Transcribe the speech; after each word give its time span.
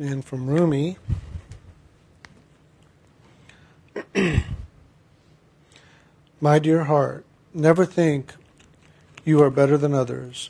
and 0.00 0.24
from 0.24 0.46
Rumi. 0.46 0.96
My 6.40 6.58
dear 6.58 6.84
heart, 6.84 7.26
never 7.52 7.84
think 7.84 8.32
you 9.24 9.42
are 9.42 9.50
better 9.50 9.76
than 9.76 9.92
others. 9.92 10.48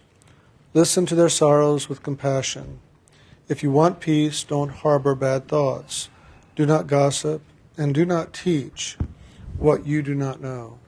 Listen 0.73 1.05
to 1.07 1.17
their 1.17 1.29
sorrows 1.29 1.89
with 1.89 2.05
compassion. 2.05 2.79
If 3.49 3.65
you 3.65 3.73
want 3.73 3.99
peace, 3.99 4.45
don't 4.45 4.69
harbor 4.69 5.17
bad 5.17 5.49
thoughts. 5.49 6.09
Do 6.55 6.65
not 6.65 6.87
gossip, 6.87 7.43
and 7.77 7.93
do 7.93 8.05
not 8.05 8.33
teach 8.33 8.97
what 9.59 9.85
you 9.85 10.03
do 10.03 10.15
not 10.15 10.41
know. 10.41 10.79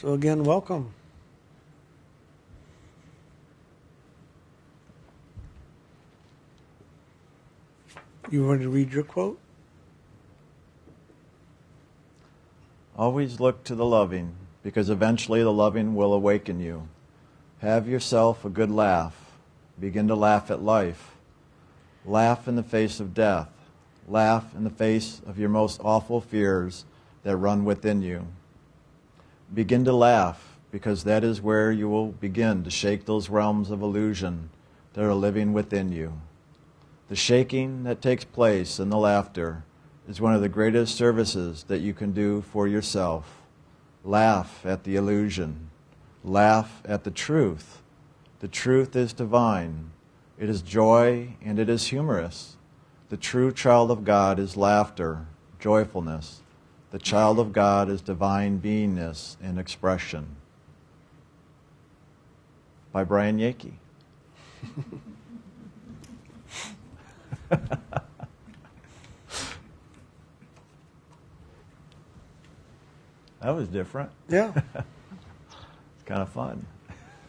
So, 0.00 0.14
again, 0.14 0.44
welcome. 0.44 0.94
You 8.30 8.46
want 8.46 8.62
to 8.62 8.70
read 8.70 8.94
your 8.94 9.02
quote? 9.04 9.38
Always 12.96 13.40
look 13.40 13.62
to 13.64 13.74
the 13.74 13.84
loving, 13.84 14.32
because 14.62 14.88
eventually 14.88 15.42
the 15.42 15.52
loving 15.52 15.94
will 15.94 16.14
awaken 16.14 16.60
you. 16.60 16.88
Have 17.58 17.86
yourself 17.86 18.42
a 18.42 18.48
good 18.48 18.70
laugh. 18.70 19.32
Begin 19.78 20.08
to 20.08 20.14
laugh 20.14 20.50
at 20.50 20.62
life. 20.62 21.10
Laugh 22.06 22.48
in 22.48 22.56
the 22.56 22.62
face 22.62 23.00
of 23.00 23.12
death. 23.12 23.50
Laugh 24.08 24.54
in 24.56 24.64
the 24.64 24.70
face 24.70 25.20
of 25.26 25.38
your 25.38 25.50
most 25.50 25.78
awful 25.84 26.22
fears 26.22 26.86
that 27.22 27.36
run 27.36 27.66
within 27.66 28.00
you. 28.00 28.28
Begin 29.52 29.84
to 29.84 29.92
laugh, 29.92 30.58
because 30.70 31.04
that 31.04 31.24
is 31.24 31.42
where 31.42 31.72
you 31.72 31.88
will 31.88 32.08
begin 32.08 32.62
to 32.64 32.70
shake 32.70 33.04
those 33.04 33.28
realms 33.28 33.70
of 33.70 33.82
illusion 33.82 34.50
that 34.92 35.04
are 35.04 35.14
living 35.14 35.52
within 35.52 35.90
you. 35.90 36.20
The 37.08 37.16
shaking 37.16 37.82
that 37.82 38.00
takes 38.00 38.24
place 38.24 38.78
in 38.78 38.90
the 38.90 38.96
laughter 38.96 39.64
is 40.08 40.20
one 40.20 40.34
of 40.34 40.40
the 40.40 40.48
greatest 40.48 40.96
services 40.96 41.64
that 41.64 41.80
you 41.80 41.92
can 41.92 42.12
do 42.12 42.42
for 42.42 42.68
yourself. 42.68 43.42
Laugh 44.04 44.64
at 44.64 44.84
the 44.84 44.94
illusion. 44.94 45.70
Laugh 46.22 46.80
at 46.84 47.04
the 47.04 47.10
truth. 47.10 47.82
The 48.38 48.48
truth 48.48 48.94
is 48.94 49.12
divine. 49.12 49.90
It 50.38 50.48
is 50.48 50.62
joy 50.62 51.34
and 51.42 51.58
it 51.58 51.68
is 51.68 51.88
humorous. 51.88 52.56
The 53.08 53.16
true 53.16 53.52
child 53.52 53.90
of 53.90 54.04
God 54.04 54.38
is 54.38 54.56
laughter, 54.56 55.26
joyfulness. 55.58 56.42
The 56.90 56.98
child 56.98 57.38
of 57.38 57.52
God 57.52 57.88
is 57.88 58.00
divine 58.00 58.60
beingness 58.60 59.36
and 59.40 59.60
expression. 59.60 60.34
By 62.92 63.04
Brian 63.04 63.38
Yakey. 63.38 63.74
that 67.50 67.70
was 73.42 73.68
different. 73.68 74.10
Yeah. 74.28 74.52
it's 74.74 76.04
kind 76.04 76.22
of 76.22 76.28
fun. 76.30 76.66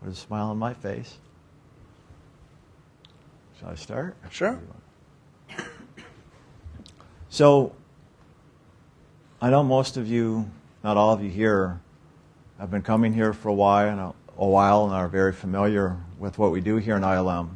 With 0.00 0.12
a 0.12 0.14
smile 0.14 0.46
on 0.46 0.56
my 0.56 0.72
face. 0.72 1.18
Shall 3.58 3.68
I 3.68 3.74
start? 3.74 4.16
Sure. 4.30 4.58
So, 7.40 7.72
I 9.40 9.48
know 9.48 9.62
most 9.62 9.96
of 9.96 10.06
you, 10.06 10.50
not 10.84 10.98
all 10.98 11.14
of 11.14 11.24
you 11.24 11.30
here, 11.30 11.80
have 12.58 12.70
been 12.70 12.82
coming 12.82 13.14
here 13.14 13.32
for 13.32 13.48
a 13.48 13.54
while, 13.54 14.14
a 14.36 14.46
while 14.46 14.84
and 14.84 14.92
are 14.92 15.08
very 15.08 15.32
familiar 15.32 15.96
with 16.18 16.36
what 16.36 16.50
we 16.50 16.60
do 16.60 16.76
here 16.76 16.96
in 16.96 17.02
ILM. 17.02 17.48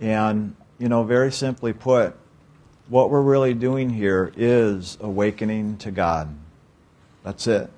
And, 0.00 0.56
you 0.78 0.88
know, 0.88 1.04
very 1.04 1.30
simply 1.30 1.74
put, 1.74 2.16
what 2.88 3.10
we're 3.10 3.20
really 3.20 3.52
doing 3.52 3.90
here 3.90 4.32
is 4.34 4.96
awakening 5.02 5.76
to 5.80 5.90
God. 5.90 6.34
That's 7.24 7.46
it. 7.46 7.68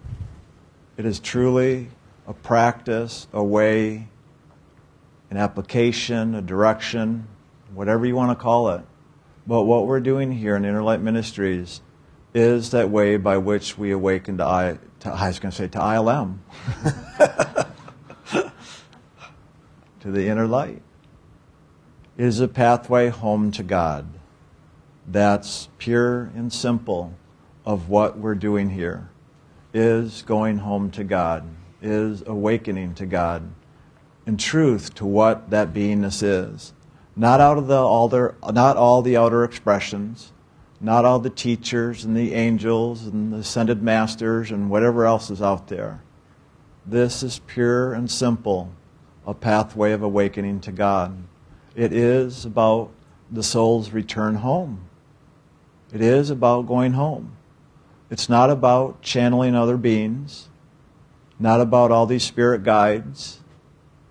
It 0.96 1.06
is 1.06 1.18
truly 1.18 1.88
a 2.28 2.32
practice, 2.32 3.26
a 3.32 3.42
way, 3.42 4.06
an 5.28 5.38
application, 5.38 6.36
a 6.36 6.40
direction, 6.40 7.26
whatever 7.74 8.06
you 8.06 8.14
want 8.14 8.38
to 8.38 8.40
call 8.40 8.68
it. 8.68 8.84
But 9.50 9.62
what 9.62 9.88
we're 9.88 9.98
doing 9.98 10.30
here 10.30 10.54
in 10.54 10.64
Inner 10.64 10.80
Light 10.80 11.00
Ministries 11.00 11.80
is 12.32 12.70
that 12.70 12.88
way 12.88 13.16
by 13.16 13.36
which 13.38 13.76
we 13.76 13.90
awaken 13.90 14.38
to 14.38 14.44
I, 14.44 14.78
to, 15.00 15.10
I 15.10 15.26
was 15.26 15.40
going 15.40 15.50
to 15.50 15.56
say 15.56 15.66
to 15.66 15.78
ILM. 15.80 16.38
to 20.02 20.10
the 20.12 20.28
inner 20.28 20.46
light. 20.46 20.82
It 22.16 22.26
is 22.26 22.38
a 22.38 22.46
pathway 22.46 23.08
home 23.08 23.50
to 23.50 23.64
God. 23.64 24.06
That's 25.04 25.68
pure 25.78 26.30
and 26.36 26.52
simple 26.52 27.14
of 27.66 27.88
what 27.88 28.18
we're 28.18 28.36
doing 28.36 28.70
here. 28.70 29.10
Is 29.74 30.22
going 30.22 30.58
home 30.58 30.92
to 30.92 31.02
God, 31.02 31.42
is 31.82 32.22
awakening 32.24 32.94
to 32.94 33.04
God, 33.04 33.50
in 34.26 34.36
truth 34.36 34.94
to 34.94 35.04
what 35.04 35.50
that 35.50 35.74
beingness 35.74 36.22
is. 36.22 36.72
Not 37.20 37.38
out 37.38 37.58
of 37.58 37.66
the 37.66 37.76
altar, 37.76 38.34
not 38.50 38.78
all 38.78 39.02
the 39.02 39.18
outer 39.18 39.44
expressions, 39.44 40.32
not 40.80 41.04
all 41.04 41.18
the 41.18 41.28
teachers 41.28 42.02
and 42.02 42.16
the 42.16 42.32
angels 42.32 43.06
and 43.06 43.30
the 43.30 43.36
ascended 43.36 43.82
masters 43.82 44.50
and 44.50 44.70
whatever 44.70 45.04
else 45.04 45.28
is 45.28 45.42
out 45.42 45.68
there. 45.68 46.02
This 46.86 47.22
is 47.22 47.42
pure 47.46 47.92
and 47.92 48.10
simple 48.10 48.72
a 49.26 49.34
pathway 49.34 49.92
of 49.92 50.02
awakening 50.02 50.60
to 50.60 50.72
God. 50.72 51.14
It 51.76 51.92
is 51.92 52.46
about 52.46 52.88
the 53.30 53.42
soul's 53.42 53.90
return 53.90 54.36
home. 54.36 54.88
It 55.92 56.00
is 56.00 56.30
about 56.30 56.66
going 56.66 56.92
home. 56.92 57.36
It's 58.08 58.30
not 58.30 58.48
about 58.48 59.02
channeling 59.02 59.54
other 59.54 59.76
beings, 59.76 60.48
not 61.38 61.60
about 61.60 61.90
all 61.90 62.06
these 62.06 62.24
spirit 62.24 62.62
guides, 62.62 63.40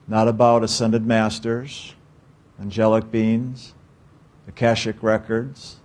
not 0.08 0.28
about 0.28 0.64
ascended 0.64 1.08
masters, 1.08 1.96
angelic 2.60 3.12
beings, 3.12 3.74
Akashic 4.48 5.02
records, 5.02 5.78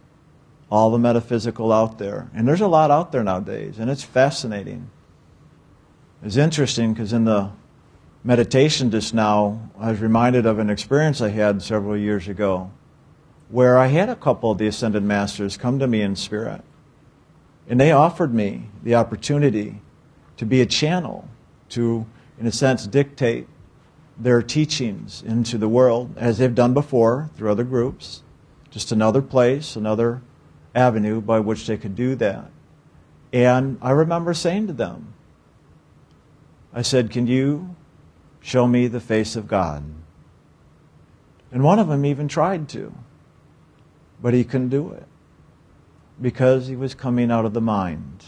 all 0.71 0.91
the 0.91 0.99
metaphysical 0.99 1.73
out 1.73 1.99
there. 1.99 2.31
And 2.35 2.49
there's 2.49 2.61
a 2.61 2.67
lot 2.67 2.91
out 2.91 3.13
there 3.13 3.23
nowadays, 3.23 3.79
and 3.79 3.91
it's 3.91 4.03
fascinating. 4.03 4.91
It's 6.23 6.37
interesting 6.37 6.95
because 6.95 7.13
in 7.13 7.27
the 7.27 7.51
meditation 8.25 8.91
just 8.91 9.13
now, 9.13 9.71
I 9.79 9.91
was 9.91 10.01
reminded 10.01 10.47
of 10.47 10.59
an 10.59 10.71
experience 10.71 11.21
I 11.21 11.29
had 11.29 11.63
several 11.63 11.97
years 11.97 12.27
ago 12.27 12.71
where 13.51 13.77
I 13.77 13.89
had 13.89 14.09
a 14.09 14.17
couple 14.17 14.51
of 14.51 14.59
the 14.59 14.67
Ascended 14.67 15.03
Masters 15.03 15.57
come 15.57 15.79
to 15.79 15.87
me 15.87 16.01
in 16.01 16.17
spirit. 16.17 16.63
And 17.69 17.79
they 17.79 17.93
offered 17.93 18.35
me 18.35 18.69
the 18.83 18.95
opportunity 18.95 19.81
to 20.39 20.47
be 20.47 20.61
a 20.61 20.67
channel, 20.67 21.29
to, 21.71 22.07
in 22.39 22.47
a 22.47 22.53
sense, 22.53 22.87
dictate 22.87 23.47
their 24.19 24.43
teachings 24.43 25.23
into 25.23 25.59
the 25.59 25.69
world, 25.69 26.15
as 26.17 26.39
they've 26.39 26.55
done 26.55 26.75
before 26.75 27.31
through 27.37 27.51
other 27.51 27.65
groups. 27.65 28.23
Just 28.71 28.93
another 28.93 29.23
place, 29.23 29.77
another 29.77 30.23
avenue 30.75 31.21
by 31.21 31.41
which 31.41 31.67
they 31.67 31.77
could 31.77 31.95
do 31.95 32.15
that. 32.17 32.51
And 33.33 33.79
I 33.83 33.91
remember 33.91 34.35
saying 34.35 34.69
to 34.69 34.73
them, 34.73 35.15
I 36.73 36.83
said, 36.83 37.11
Can 37.11 37.27
you 37.27 37.75
Show 38.45 38.67
me 38.67 38.89
the 38.89 39.01
face 39.01 39.37
of 39.37 39.49
God. 39.49 39.83
And 41.51 41.65
one 41.65 41.79
of 41.79 41.89
them 41.89 42.05
even 42.05 42.29
tried 42.29 42.69
to, 42.69 42.93
but 44.21 44.35
he 44.35 44.45
couldn't 44.45 44.69
do 44.69 44.93
it 44.93 45.07
because 46.21 46.67
he 46.67 46.77
was 46.77 46.95
coming 46.95 47.31
out 47.31 47.47
of 47.47 47.55
the 47.55 47.63
mind. 47.63 48.27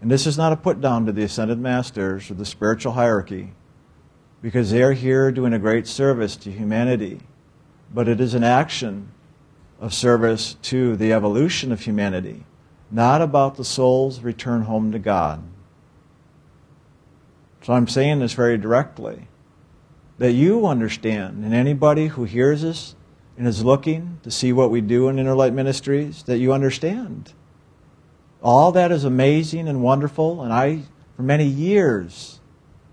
And 0.00 0.10
this 0.10 0.26
is 0.26 0.38
not 0.38 0.54
a 0.54 0.56
put 0.56 0.80
down 0.80 1.04
to 1.04 1.12
the 1.12 1.24
ascended 1.24 1.58
masters 1.58 2.30
or 2.30 2.34
the 2.34 2.46
spiritual 2.46 2.92
hierarchy 2.92 3.52
because 4.42 4.70
they 4.70 4.82
are 4.82 4.92
here 4.92 5.30
doing 5.30 5.52
a 5.52 5.58
great 5.58 5.86
service 5.86 6.36
to 6.36 6.50
humanity, 6.50 7.20
but 7.92 8.08
it 8.08 8.20
is 8.20 8.34
an 8.34 8.44
action 8.44 9.08
of 9.78 9.92
service 9.92 10.56
to 10.62 10.96
the 10.96 11.12
evolution 11.12 11.72
of 11.72 11.82
humanity, 11.82 12.44
not 12.90 13.20
about 13.20 13.56
the 13.56 13.64
soul's 13.64 14.20
return 14.20 14.62
home 14.62 14.92
to 14.92 14.98
God. 14.98 15.42
So 17.62 17.74
I'm 17.74 17.88
saying 17.88 18.20
this 18.20 18.32
very 18.32 18.56
directly 18.56 19.28
that 20.18 20.32
you 20.32 20.66
understand, 20.66 21.44
and 21.44 21.54
anybody 21.54 22.08
who 22.08 22.24
hears 22.24 22.64
us 22.64 22.94
and 23.36 23.46
is 23.46 23.64
looking 23.64 24.18
to 24.22 24.30
see 24.30 24.52
what 24.52 24.70
we 24.70 24.80
do 24.80 25.08
in 25.08 25.18
Inner 25.18 25.34
Light 25.34 25.54
Ministries, 25.54 26.22
that 26.24 26.38
you 26.38 26.52
understand. 26.52 27.32
All 28.42 28.72
that 28.72 28.92
is 28.92 29.04
amazing 29.04 29.68
and 29.68 29.82
wonderful, 29.82 30.42
and 30.42 30.52
I, 30.52 30.82
for 31.16 31.22
many 31.22 31.46
years, 31.46 32.39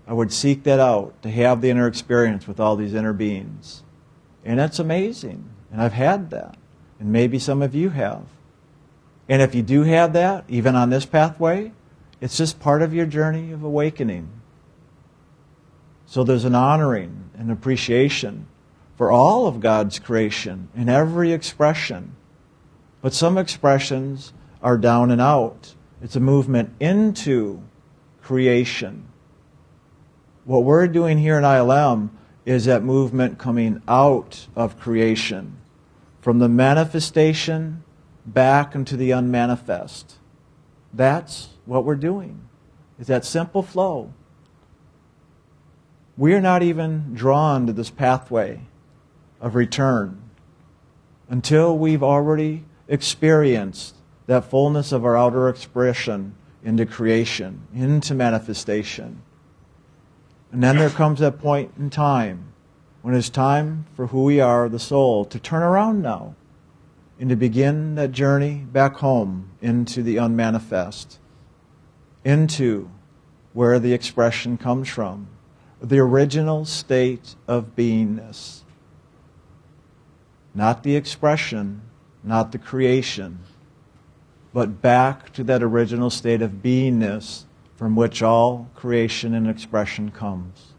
I 0.08 0.14
would 0.14 0.32
seek 0.32 0.62
that 0.62 0.80
out 0.80 1.20
to 1.22 1.30
have 1.30 1.60
the 1.60 1.68
inner 1.68 1.86
experience 1.86 2.48
with 2.48 2.58
all 2.58 2.76
these 2.76 2.94
inner 2.94 3.12
beings. 3.12 3.82
And 4.42 4.58
that's 4.58 4.78
amazing, 4.78 5.44
and 5.70 5.82
I've 5.82 5.92
had 5.92 6.30
that, 6.30 6.56
and 6.98 7.12
maybe 7.12 7.38
some 7.38 7.60
of 7.60 7.74
you 7.74 7.90
have. 7.90 8.22
And 9.28 9.42
if 9.42 9.54
you 9.54 9.60
do 9.60 9.82
have 9.82 10.14
that, 10.14 10.44
even 10.48 10.74
on 10.74 10.88
this 10.88 11.04
pathway, 11.04 11.72
it's 12.22 12.38
just 12.38 12.58
part 12.58 12.80
of 12.80 12.94
your 12.94 13.04
journey 13.04 13.52
of 13.52 13.62
awakening. 13.62 14.30
So 16.06 16.24
there's 16.24 16.46
an 16.46 16.54
honoring 16.54 17.28
and 17.36 17.50
appreciation 17.50 18.46
for 18.96 19.10
all 19.10 19.46
of 19.46 19.60
God's 19.60 19.98
creation 19.98 20.70
in 20.74 20.88
every 20.88 21.32
expression. 21.32 22.16
But 23.02 23.12
some 23.12 23.36
expressions 23.36 24.32
are 24.62 24.78
down 24.78 25.10
and 25.10 25.20
out. 25.20 25.74
It's 26.00 26.16
a 26.16 26.20
movement 26.20 26.74
into 26.80 27.62
creation. 28.22 29.07
What 30.48 30.64
we're 30.64 30.88
doing 30.88 31.18
here 31.18 31.36
in 31.36 31.44
ILM 31.44 32.08
is 32.46 32.64
that 32.64 32.82
movement 32.82 33.36
coming 33.36 33.82
out 33.86 34.46
of 34.56 34.80
creation, 34.80 35.58
from 36.22 36.38
the 36.38 36.48
manifestation 36.48 37.84
back 38.24 38.74
into 38.74 38.96
the 38.96 39.10
unmanifest. 39.10 40.14
That's 40.90 41.48
what 41.66 41.84
we're 41.84 41.96
doing. 41.96 42.48
Is 42.98 43.08
that 43.08 43.26
simple 43.26 43.62
flow. 43.62 44.14
We 46.16 46.32
are 46.32 46.40
not 46.40 46.62
even 46.62 47.12
drawn 47.12 47.66
to 47.66 47.74
this 47.74 47.90
pathway 47.90 48.62
of 49.42 49.54
return 49.54 50.30
until 51.28 51.76
we've 51.76 52.02
already 52.02 52.64
experienced 52.88 53.96
that 54.24 54.46
fullness 54.46 54.92
of 54.92 55.04
our 55.04 55.14
outer 55.14 55.50
expression 55.50 56.36
into 56.64 56.86
creation, 56.86 57.68
into 57.74 58.14
manifestation. 58.14 59.20
And 60.50 60.62
then 60.62 60.78
there 60.78 60.90
comes 60.90 61.20
that 61.20 61.38
point 61.38 61.72
in 61.78 61.90
time 61.90 62.52
when 63.02 63.14
it's 63.14 63.28
time 63.28 63.86
for 63.94 64.08
who 64.08 64.24
we 64.24 64.40
are, 64.40 64.68
the 64.68 64.78
soul, 64.78 65.24
to 65.26 65.38
turn 65.38 65.62
around 65.62 66.02
now 66.02 66.34
and 67.20 67.28
to 67.30 67.36
begin 67.36 67.96
that 67.96 68.12
journey 68.12 68.64
back 68.72 68.96
home 68.96 69.50
into 69.60 70.02
the 70.02 70.16
unmanifest, 70.16 71.18
into 72.24 72.90
where 73.52 73.78
the 73.78 73.92
expression 73.92 74.56
comes 74.56 74.88
from, 74.88 75.28
the 75.80 75.98
original 75.98 76.64
state 76.64 77.34
of 77.46 77.74
beingness. 77.76 78.62
Not 80.54 80.82
the 80.82 80.96
expression, 80.96 81.82
not 82.22 82.52
the 82.52 82.58
creation, 82.58 83.40
but 84.52 84.80
back 84.80 85.32
to 85.34 85.44
that 85.44 85.62
original 85.62 86.10
state 86.10 86.40
of 86.40 86.62
beingness 86.62 87.44
from 87.78 87.94
which 87.94 88.24
all 88.24 88.68
creation 88.74 89.32
and 89.34 89.48
expression 89.48 90.10
comes. 90.10 90.74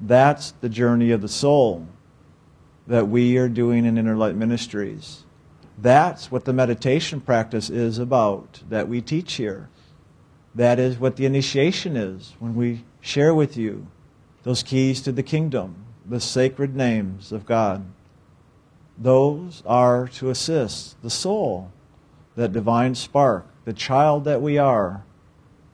That's 0.00 0.52
the 0.62 0.70
journey 0.70 1.10
of 1.10 1.20
the 1.20 1.28
soul 1.28 1.86
that 2.86 3.08
we 3.08 3.36
are 3.36 3.48
doing 3.48 3.84
in 3.84 3.98
Inner 3.98 4.16
Light 4.16 4.36
Ministries. 4.36 5.24
That's 5.76 6.30
what 6.30 6.46
the 6.46 6.54
meditation 6.54 7.20
practice 7.20 7.68
is 7.68 7.98
about 7.98 8.62
that 8.70 8.88
we 8.88 9.02
teach 9.02 9.34
here. 9.34 9.68
That 10.54 10.78
is 10.78 10.98
what 10.98 11.16
the 11.16 11.26
initiation 11.26 11.94
is 11.94 12.34
when 12.38 12.54
we 12.54 12.84
share 13.02 13.34
with 13.34 13.58
you 13.58 13.86
those 14.44 14.62
keys 14.62 15.02
to 15.02 15.12
the 15.12 15.22
kingdom, 15.22 15.84
the 16.06 16.20
sacred 16.20 16.74
names 16.74 17.32
of 17.32 17.44
God. 17.44 17.84
Those 18.96 19.62
are 19.66 20.08
to 20.08 20.30
assist 20.30 21.02
the 21.02 21.10
soul, 21.10 21.70
that 22.34 22.54
divine 22.54 22.94
spark, 22.94 23.46
the 23.66 23.74
child 23.74 24.24
that 24.24 24.40
we 24.40 24.56
are, 24.56 25.04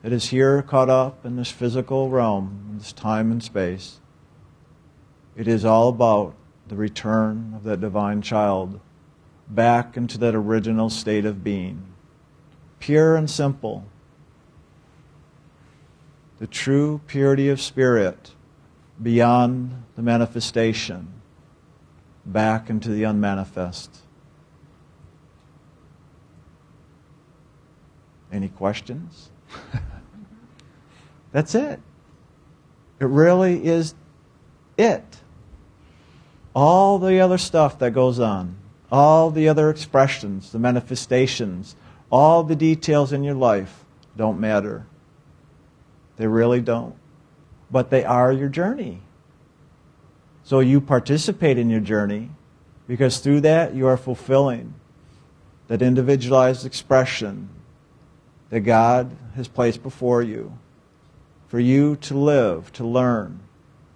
that 0.03 0.11
is 0.11 0.29
here 0.29 0.61
caught 0.61 0.89
up 0.89 1.25
in 1.25 1.37
this 1.37 1.49
physical 1.49 2.09
realm, 2.09 2.75
this 2.77 2.91
time 2.91 3.31
and 3.31 3.41
space. 3.41 4.01
It 5.35 5.47
is 5.47 5.63
all 5.63 5.87
about 5.87 6.35
the 6.67 6.75
return 6.75 7.53
of 7.55 7.63
that 7.63 7.79
divine 7.79 8.21
child 8.21 8.81
back 9.47 9.95
into 9.95 10.17
that 10.17 10.35
original 10.35 10.89
state 10.89 11.25
of 11.25 11.43
being. 11.43 11.93
Pure 12.79 13.15
and 13.15 13.29
simple. 13.29 13.85
The 16.39 16.47
true 16.47 16.99
purity 17.07 17.47
of 17.47 17.61
spirit 17.61 18.31
beyond 19.01 19.83
the 19.95 20.01
manifestation, 20.01 21.13
back 22.25 22.69
into 22.69 22.89
the 22.89 23.03
unmanifest. 23.03 23.99
Any 28.31 28.49
questions? 28.49 29.29
That's 31.33 31.55
it. 31.55 31.81
It 32.99 33.07
really 33.07 33.65
is 33.65 33.95
it. 34.77 35.03
All 36.55 36.99
the 36.99 37.19
other 37.19 37.39
stuff 37.39 37.79
that 37.79 37.91
goes 37.91 38.19
on, 38.19 38.55
all 38.91 39.31
the 39.31 39.49
other 39.49 39.69
expressions, 39.69 40.51
the 40.51 40.59
manifestations, 40.59 41.75
all 42.11 42.43
the 42.43 42.55
details 42.55 43.11
in 43.11 43.23
your 43.23 43.35
life 43.35 43.83
don't 44.15 44.39
matter. 44.39 44.85
They 46.17 46.27
really 46.27 46.61
don't. 46.61 46.95
But 47.71 47.89
they 47.89 48.05
are 48.05 48.31
your 48.31 48.49
journey. 48.49 49.01
So 50.43 50.59
you 50.59 50.79
participate 50.79 51.57
in 51.57 51.71
your 51.71 51.79
journey 51.79 52.29
because 52.87 53.17
through 53.17 53.41
that 53.41 53.73
you 53.73 53.87
are 53.87 53.97
fulfilling 53.97 54.75
that 55.67 55.81
individualized 55.81 56.65
expression 56.65 57.49
that 58.51 58.59
God 58.59 59.17
has 59.35 59.47
placed 59.47 59.81
before 59.81 60.21
you 60.21 60.55
for 61.53 61.59
you 61.59 61.95
to 61.95 62.17
live, 62.17 62.73
to 62.73 62.83
learn, 62.83 63.39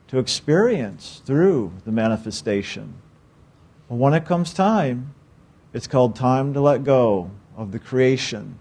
to 0.08 0.20
experience 0.20 1.24
through 1.26 1.74
the 1.86 1.92
manifestation. 1.92 2.94
But 3.90 3.96
when 3.96 4.14
it 4.14 4.26
comes 4.26 4.54
time, 4.54 5.16
it's 5.74 5.88
called 5.88 6.16
time 6.16 6.54
to 6.54 6.62
let 6.62 6.84
go 6.84 7.32
of 7.56 7.72
the 7.72 7.80
creation 7.80 8.60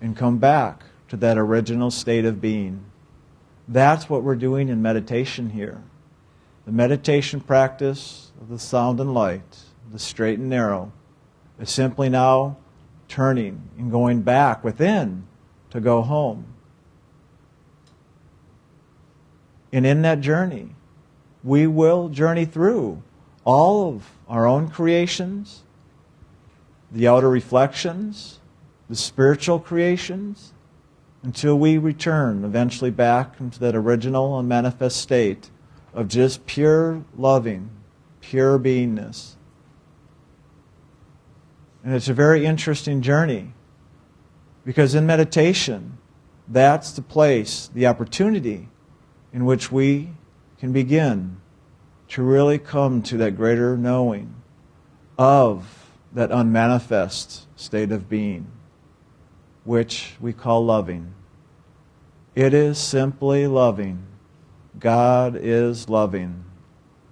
and 0.00 0.16
come 0.16 0.38
back 0.38 0.84
to 1.08 1.16
that 1.16 1.36
original 1.36 1.90
state 1.90 2.24
of 2.24 2.40
being. 2.40 2.84
That's 3.66 4.08
what 4.08 4.22
we're 4.22 4.36
doing 4.36 4.68
in 4.68 4.80
meditation 4.80 5.50
here. 5.50 5.82
The 6.66 6.72
meditation 6.72 7.40
practice 7.40 8.30
of 8.40 8.48
the 8.48 8.60
sound 8.60 9.00
and 9.00 9.12
light, 9.12 9.58
the 9.90 9.98
straight 9.98 10.38
and 10.38 10.48
narrow, 10.48 10.92
is 11.58 11.68
simply 11.68 12.08
now 12.08 12.58
turning 13.08 13.70
and 13.76 13.90
going 13.90 14.22
back 14.22 14.62
within 14.62 15.26
to 15.70 15.80
go 15.80 16.00
home. 16.00 16.53
And 19.74 19.84
in 19.84 20.02
that 20.02 20.20
journey, 20.20 20.68
we 21.42 21.66
will 21.66 22.08
journey 22.08 22.44
through 22.44 23.02
all 23.42 23.88
of 23.88 24.08
our 24.28 24.46
own 24.46 24.68
creations, 24.68 25.64
the 26.92 27.08
outer 27.08 27.28
reflections, 27.28 28.38
the 28.88 28.94
spiritual 28.94 29.58
creations, 29.58 30.52
until 31.24 31.58
we 31.58 31.76
return 31.76 32.44
eventually 32.44 32.92
back 32.92 33.40
into 33.40 33.58
that 33.58 33.74
original 33.74 34.38
unmanifest 34.38 34.96
state 34.96 35.50
of 35.92 36.06
just 36.06 36.46
pure 36.46 37.02
loving, 37.16 37.68
pure 38.20 38.60
beingness. 38.60 39.32
And 41.82 41.96
it's 41.96 42.08
a 42.08 42.14
very 42.14 42.46
interesting 42.46 43.02
journey 43.02 43.54
because 44.64 44.94
in 44.94 45.04
meditation, 45.04 45.98
that's 46.46 46.92
the 46.92 47.02
place, 47.02 47.68
the 47.74 47.88
opportunity 47.88 48.68
in 49.34 49.44
which 49.44 49.70
we 49.70 50.08
can 50.58 50.72
begin 50.72 51.36
to 52.06 52.22
really 52.22 52.56
come 52.56 53.02
to 53.02 53.16
that 53.16 53.36
greater 53.36 53.76
knowing 53.76 54.32
of 55.18 55.90
that 56.12 56.30
unmanifest 56.30 57.46
state 57.58 57.90
of 57.90 58.08
being, 58.08 58.46
which 59.64 60.14
we 60.20 60.32
call 60.32 60.64
loving. 60.64 61.12
It 62.36 62.54
is 62.54 62.78
simply 62.78 63.48
loving. 63.48 64.06
God 64.78 65.36
is 65.36 65.88
loving. 65.88 66.44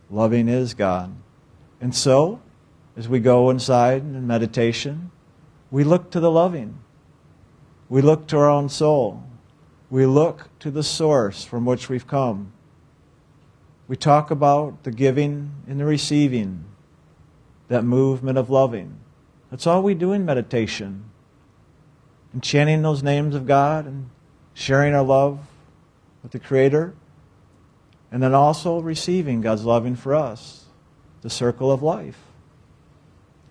Loving 0.08 0.48
is 0.48 0.74
God. 0.74 1.12
And 1.80 1.92
so, 1.92 2.40
as 2.96 3.08
we 3.08 3.18
go 3.18 3.50
inside 3.50 4.02
in 4.02 4.26
meditation, 4.28 5.10
we 5.72 5.82
look 5.82 6.10
to 6.12 6.20
the 6.20 6.30
loving. 6.30 6.78
We 7.88 8.00
look 8.00 8.28
to 8.28 8.38
our 8.38 8.48
own 8.48 8.68
soul. 8.68 9.24
We 9.92 10.06
look 10.06 10.48
to 10.60 10.70
the 10.70 10.82
source 10.82 11.44
from 11.44 11.66
which 11.66 11.90
we've 11.90 12.06
come. 12.06 12.54
We 13.86 13.94
talk 13.94 14.30
about 14.30 14.84
the 14.84 14.90
giving 14.90 15.52
and 15.68 15.78
the 15.78 15.84
receiving, 15.84 16.64
that 17.68 17.84
movement 17.84 18.38
of 18.38 18.48
loving. 18.48 19.00
That's 19.50 19.66
all 19.66 19.82
we 19.82 19.92
do 19.92 20.12
in 20.12 20.24
meditation. 20.24 21.04
And 22.32 22.42
chanting 22.42 22.80
those 22.80 23.02
names 23.02 23.34
of 23.34 23.46
God 23.46 23.84
and 23.84 24.08
sharing 24.54 24.94
our 24.94 25.02
love 25.02 25.40
with 26.22 26.32
the 26.32 26.38
Creator, 26.38 26.94
and 28.10 28.22
then 28.22 28.32
also 28.32 28.80
receiving 28.80 29.42
God's 29.42 29.66
loving 29.66 29.94
for 29.94 30.14
us, 30.14 30.68
the 31.20 31.28
circle 31.28 31.70
of 31.70 31.82
life. 31.82 32.20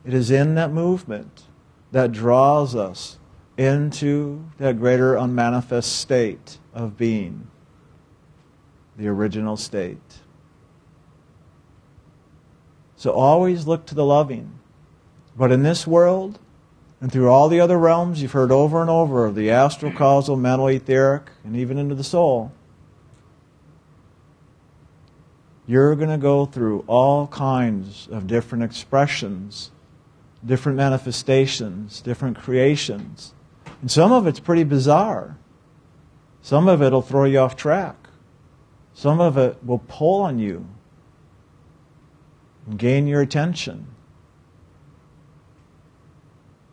It 0.04 0.16
is 0.16 0.32
in 0.32 0.56
that 0.56 0.72
movement 0.72 1.44
that 1.92 2.12
draws 2.12 2.76
us 2.76 3.20
into 3.62 4.44
that 4.58 4.80
greater 4.80 5.16
unmanifest 5.16 6.00
state 6.00 6.58
of 6.74 6.98
being, 6.98 7.48
the 8.98 9.08
original 9.08 9.56
state. 9.56 10.20
So 12.96 13.12
always 13.12 13.68
look 13.68 13.86
to 13.88 13.96
the 13.96 14.06
loving. 14.06 14.60
But 15.38 15.52
in 15.52 15.64
this 15.64 15.88
world, 15.88 16.40
and 17.00 17.12
through 17.12 17.30
all 17.30 17.50
the 17.50 17.60
other 17.60 17.78
realms 17.78 18.22
you've 18.22 18.32
heard 18.32 18.52
over 18.52 18.82
and 18.82 18.90
over 18.90 19.26
of 19.26 19.36
the 19.36 19.50
astral, 19.50 19.92
causal, 19.92 20.36
mental, 20.36 20.68
etheric, 20.68 21.32
and 21.44 21.56
even 21.56 21.78
into 21.78 21.96
the 21.96 22.04
soul, 22.04 22.52
you're 25.66 25.96
going 25.96 26.10
to 26.10 26.18
go 26.18 26.46
through 26.46 26.84
all 26.88 27.28
kinds 27.28 28.08
of 28.12 28.28
different 28.28 28.64
expressions, 28.64 29.72
different 30.46 30.78
manifestations, 30.78 32.02
different 32.02 32.38
creations. 32.38 33.34
And 33.82 33.90
some 33.90 34.12
of 34.12 34.28
it's 34.28 34.40
pretty 34.40 34.64
bizarre. 34.64 35.38
Some 36.42 36.68
of 36.68 36.82
it 36.82 36.92
will 36.92 37.02
throw 37.02 37.26
you 37.26 37.40
off 37.40 37.56
track. 37.56 37.96
Some 38.94 39.20
of 39.20 39.38
it 39.38 39.64
will 39.64 39.84
pull 39.88 40.22
on 40.22 40.40
you 40.40 40.68
and 42.68 42.78
gain 42.78 43.08
your 43.08 43.22
attention. 43.22 43.88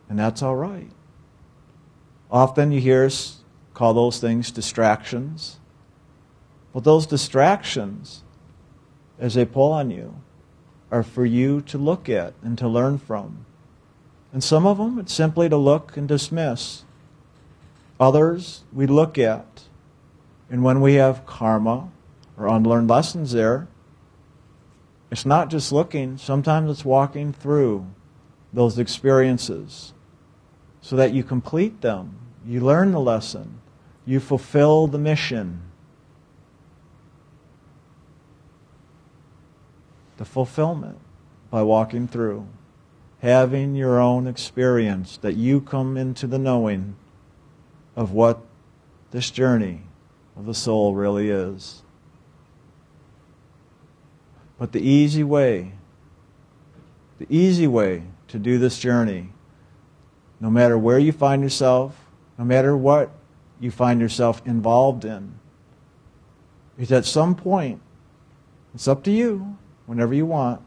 And 0.08 0.18
that's 0.18 0.42
all 0.42 0.56
right. 0.56 0.90
Often 2.30 2.72
you 2.72 2.80
hear 2.80 3.04
us 3.04 3.38
call 3.74 3.94
those 3.94 4.18
things 4.18 4.50
distractions. 4.50 5.60
But 6.72 6.84
those 6.84 7.06
distractions, 7.06 8.22
as 9.18 9.34
they 9.34 9.44
pull 9.44 9.72
on 9.72 9.90
you, 9.90 10.16
are 10.90 11.02
for 11.02 11.24
you 11.24 11.60
to 11.62 11.78
look 11.78 12.08
at 12.08 12.34
and 12.42 12.58
to 12.58 12.68
learn 12.68 12.98
from. 12.98 13.46
And 14.32 14.42
some 14.42 14.66
of 14.66 14.78
them, 14.78 14.98
it's 14.98 15.12
simply 15.12 15.48
to 15.48 15.56
look 15.56 15.96
and 15.96 16.08
dismiss. 16.08 16.84
Others, 18.00 18.64
we 18.72 18.86
look 18.86 19.18
at. 19.18 19.64
And 20.50 20.62
when 20.62 20.80
we 20.80 20.94
have 20.94 21.26
karma 21.26 21.90
or 22.36 22.46
unlearned 22.46 22.88
lessons 22.88 23.32
there, 23.32 23.68
it's 25.10 25.26
not 25.26 25.50
just 25.50 25.72
looking, 25.72 26.18
sometimes 26.18 26.70
it's 26.70 26.84
walking 26.84 27.32
through 27.32 27.86
those 28.52 28.78
experiences 28.78 29.92
so 30.80 30.96
that 30.96 31.12
you 31.12 31.22
complete 31.22 31.80
them. 31.80 32.18
You 32.46 32.60
learn 32.60 32.92
the 32.92 33.00
lesson. 33.00 33.60
You 34.06 34.20
fulfill 34.20 34.86
the 34.86 34.98
mission. 34.98 35.62
The 40.16 40.24
fulfillment 40.24 40.98
by 41.50 41.62
walking 41.62 42.08
through, 42.08 42.46
having 43.20 43.74
your 43.74 43.98
own 44.00 44.26
experience, 44.26 45.16
that 45.18 45.36
you 45.36 45.60
come 45.60 45.96
into 45.96 46.26
the 46.26 46.38
knowing 46.38 46.96
of 47.98 48.12
what 48.12 48.38
this 49.10 49.28
journey 49.28 49.82
of 50.36 50.46
the 50.46 50.54
soul 50.54 50.94
really 50.94 51.30
is. 51.30 51.82
But 54.56 54.70
the 54.70 54.80
easy 54.80 55.24
way, 55.24 55.72
the 57.18 57.26
easy 57.28 57.66
way 57.66 58.04
to 58.28 58.38
do 58.38 58.56
this 58.56 58.78
journey 58.78 59.30
no 60.38 60.48
matter 60.48 60.78
where 60.78 61.00
you 61.00 61.10
find 61.10 61.42
yourself, 61.42 62.00
no 62.38 62.44
matter 62.44 62.76
what 62.76 63.10
you 63.58 63.72
find 63.72 64.00
yourself 64.00 64.40
involved 64.46 65.04
in, 65.04 65.34
is 66.78 66.92
at 66.92 67.04
some 67.04 67.34
point, 67.34 67.80
it's 68.76 68.86
up 68.86 69.02
to 69.02 69.10
you, 69.10 69.58
whenever 69.86 70.14
you 70.14 70.24
want, 70.24 70.60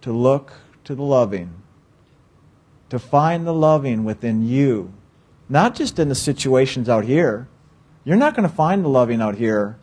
to 0.00 0.12
look 0.12 0.54
to 0.84 0.94
the 0.94 1.02
loving, 1.02 1.52
to 2.88 2.98
find 2.98 3.46
the 3.46 3.52
loving 3.52 4.04
within 4.04 4.48
you, 4.48 4.94
not 5.54 5.76
just 5.76 6.00
in 6.00 6.08
the 6.08 6.16
situations 6.16 6.88
out 6.88 7.04
here. 7.04 7.46
You're 8.02 8.16
not 8.16 8.34
going 8.34 8.46
to 8.46 8.52
find 8.52 8.84
the 8.84 8.88
loving 8.88 9.22
out 9.22 9.36
here 9.36 9.78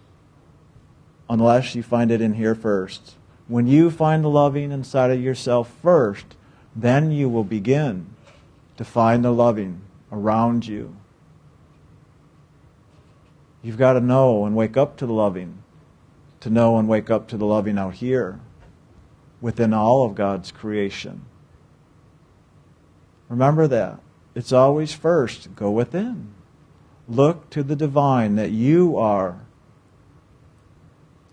unless 1.30 1.76
you 1.76 1.82
find 1.82 2.12
it 2.12 2.20
in 2.20 2.34
here 2.34 2.54
first. 2.54 3.16
When 3.48 3.68
you 3.68 3.90
find 3.90 4.22
the 4.22 4.30
loving 4.30 4.74
inside 4.74 5.12
of 5.12 5.22
yourself 5.22 5.74
first, 5.82 6.36
then 6.76 7.10
you 7.14 7.30
will 7.30 7.46
begin 7.46 8.08
to 8.76 8.84
find 8.84 9.24
the 9.24 9.32
loving 9.32 9.80
around 10.12 10.68
you. 10.68 10.94
You've 13.64 13.78
got 13.78 13.94
to 13.94 14.02
know 14.02 14.46
and 14.46 14.58
wake 14.58 14.76
up 14.76 14.98
to 14.98 15.06
the 15.06 15.14
loving, 15.14 15.64
to 16.42 16.50
know 16.50 16.80
and 16.80 16.90
wake 16.90 17.10
up 17.10 17.30
to 17.30 17.38
the 17.38 17.46
loving 17.46 17.78
out 17.78 17.94
here 17.94 18.42
within 19.40 19.74
all 19.74 20.04
of 20.04 20.16
God's 20.16 20.52
creation. 20.52 21.24
Remember 23.30 23.70
that. 23.70 24.02
It's 24.34 24.52
always 24.52 24.94
first 24.94 25.56
go 25.56 25.70
within. 25.72 26.34
Look 27.08 27.50
to 27.50 27.64
the 27.64 27.76
divine 27.76 28.36
that 28.36 28.52
you 28.52 28.98
are. 28.98 29.40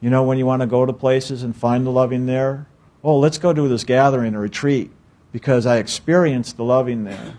You 0.01 0.11
know, 0.11 0.23
when 0.23 0.39
you 0.39 0.47
want 0.47 0.63
to 0.63 0.67
go 0.67 0.87
to 0.87 0.93
places 0.93 1.43
and 1.43 1.57
find 1.57 1.85
the 1.87 1.91
loving 1.91 2.27
there, 2.27 2.67
oh, 3.03 3.19
let's 3.19 3.39
go 3.39 3.53
to 3.53 3.69
this 3.69 3.85
gathering 3.85 4.35
or 4.35 4.41
retreat 4.41 4.91
because 5.33 5.67
I 5.67 5.79
experienced 5.79 6.57
the 6.57 6.65
loving 6.65 7.05
there. 7.05 7.35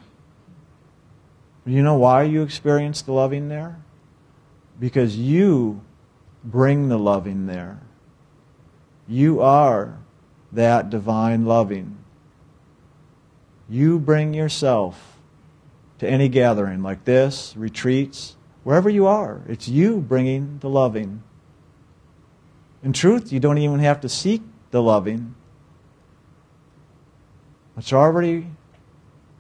You 1.65 1.83
know 1.83 1.97
why 1.97 2.23
you 2.23 2.41
experience 2.41 3.01
the 3.01 3.11
loving 3.11 3.49
there? 3.49 3.79
Because 4.79 5.17
you 5.17 5.81
bring 6.43 6.89
the 6.89 6.97
loving 6.97 7.45
there. 7.45 7.79
You 9.07 9.41
are 9.41 9.97
that 10.51 10.89
divine 10.89 11.45
loving. 11.45 11.97
You 13.69 13.99
bring 13.99 14.33
yourself 14.33 15.08
to 15.99 16.09
any 16.09 16.29
gathering 16.29 16.81
like 16.81 17.05
this, 17.05 17.53
retreats, 17.55 18.35
wherever 18.63 18.89
you 18.89 19.05
are. 19.05 19.41
It's 19.47 19.67
you 19.67 19.99
bringing 19.99 20.59
the 20.59 20.69
loving. 20.69 21.23
In 22.83 22.93
truth, 22.93 23.31
you 23.31 23.39
don't 23.39 23.57
even 23.57 23.79
have 23.79 24.01
to 24.01 24.09
seek 24.09 24.41
the 24.71 24.81
loving. 24.81 25.35
It's 27.77 27.93
already 27.93 28.47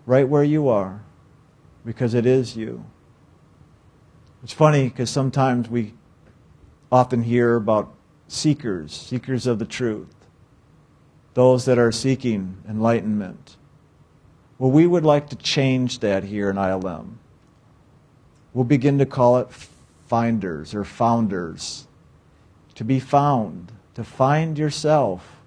right 0.05 0.27
where 0.27 0.43
you 0.43 0.67
are 0.67 1.01
because 1.85 2.13
it 2.13 2.25
is 2.25 2.55
you. 2.55 2.85
It's 4.43 4.53
funny 4.53 4.89
because 4.89 5.09
sometimes 5.09 5.69
we 5.69 5.93
often 6.91 7.23
hear 7.23 7.55
about 7.55 7.93
seekers, 8.27 8.93
seekers 8.93 9.47
of 9.47 9.59
the 9.59 9.65
truth, 9.65 10.15
those 11.33 11.65
that 11.65 11.77
are 11.77 11.91
seeking 11.91 12.57
enlightenment. 12.67 13.57
Well, 14.59 14.71
we 14.71 14.85
would 14.85 15.05
like 15.05 15.29
to 15.29 15.35
change 15.35 15.99
that 15.99 16.25
here 16.25 16.49
in 16.49 16.57
ILM. 16.57 17.13
We'll 18.53 18.65
begin 18.65 18.99
to 18.99 19.05
call 19.05 19.37
it 19.37 19.47
finders 20.07 20.75
or 20.75 20.83
founders. 20.83 21.87
To 22.75 22.83
be 22.83 22.99
found, 22.99 23.71
to 23.95 24.03
find 24.03 24.57
yourself. 24.57 25.37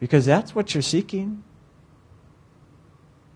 Because 0.00 0.26
that's 0.26 0.54
what 0.54 0.74
you're 0.74 0.82
seeking 0.82 1.44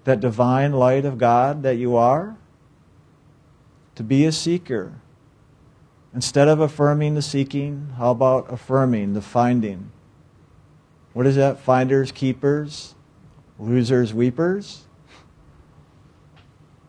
that 0.04 0.20
divine 0.20 0.72
light 0.72 1.04
of 1.04 1.18
God 1.18 1.62
that 1.62 1.76
you 1.76 1.96
are? 1.96 2.37
To 3.94 4.02
be 4.02 4.25
a 4.25 4.32
seeker. 4.32 4.94
Instead 6.14 6.49
of 6.49 6.61
affirming 6.61 7.14
the 7.14 7.22
seeking, 7.22 7.94
how 7.96 8.11
about 8.11 8.52
affirming 8.52 9.14
the 9.14 9.22
finding? 9.22 9.92
What 11.12 11.26
is 11.26 11.37
that? 11.37 11.61
Finders, 11.61 12.11
keepers, 12.11 12.94
losers, 13.59 14.12
weepers? 14.12 14.85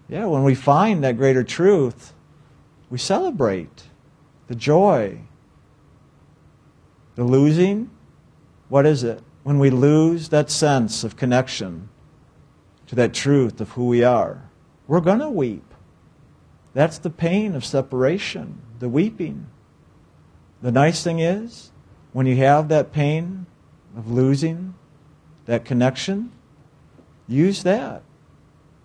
Yeah, 0.07 0.25
when 0.25 0.43
we 0.43 0.55
find 0.55 1.03
that 1.03 1.17
greater 1.17 1.43
truth, 1.43 2.13
we 2.89 2.97
celebrate 2.97 3.85
the 4.47 4.55
joy. 4.55 5.21
The 7.15 7.23
losing, 7.23 7.89
what 8.69 8.85
is 8.85 9.03
it? 9.03 9.21
When 9.43 9.59
we 9.59 9.69
lose 9.69 10.29
that 10.29 10.49
sense 10.49 11.03
of 11.03 11.17
connection 11.17 11.89
to 12.87 12.95
that 12.95 13.13
truth 13.13 13.61
of 13.61 13.71
who 13.71 13.87
we 13.87 14.03
are, 14.03 14.49
we're 14.87 15.01
going 15.01 15.19
to 15.19 15.29
weep. 15.29 15.73
That's 16.73 16.97
the 16.97 17.09
pain 17.09 17.55
of 17.55 17.63
separation, 17.63 18.61
the 18.79 18.89
weeping. 18.89 19.47
The 20.61 20.71
nice 20.71 21.03
thing 21.03 21.19
is, 21.19 21.71
when 22.13 22.25
you 22.25 22.35
have 22.37 22.67
that 22.69 22.91
pain 22.91 23.45
of 23.95 24.09
losing 24.11 24.75
that 25.45 25.65
connection, 25.65 26.31
use 27.27 27.63
that 27.63 28.03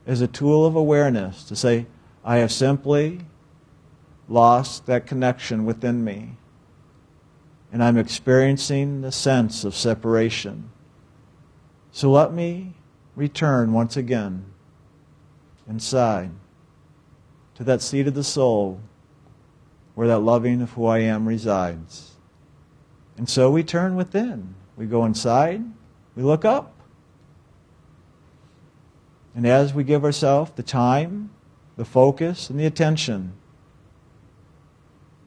as 0.07 0.21
a 0.21 0.27
tool 0.27 0.65
of 0.65 0.75
awareness 0.75 1.45
to 1.45 1.57
say, 1.57 1.87
I 2.25 2.37
have 2.37 2.53
simply 2.53 3.21
lost 4.29 4.87
that 4.87 5.07
connection 5.07 5.65
within 5.65 6.05
me. 6.05 6.37
And 7.73 7.83
I'm 7.83 7.99
experiencing 7.99 9.03
the 9.03 9.13
sense 9.13 9.65
of 9.65 9.75
separation. 9.75 10.71
So 11.93 12.11
let 12.11 12.33
me 12.33 12.75
return 13.17 13.73
once 13.73 13.97
again 13.97 14.47
inside 15.69 16.31
to 17.57 17.65
that 17.65 17.83
seat 17.83 18.07
of 18.07 18.15
the 18.15 18.25
soul 18.25 18.81
where 19.95 20.09
that 20.09 20.21
loving 20.21 20.63
of 20.63 20.71
who 20.73 20.87
I 20.87 21.01
am 21.01 21.27
resides. 21.27 22.13
And 23.17 23.29
so 23.29 23.51
we 23.51 23.65
turn 23.65 23.97
within. 23.97 24.55
We 24.77 24.87
go 24.87 25.05
inside, 25.05 25.65
we 26.15 26.23
look 26.23 26.45
up. 26.45 26.78
And 29.35 29.47
as 29.47 29.73
we 29.73 29.85
give 29.85 30.05
ourselves 30.05 30.53
the 30.57 30.63
time, 30.63 31.31
the 31.77 31.85
focus, 31.85 32.51
and 32.51 32.59
the 32.59 32.67
attention 32.67 33.33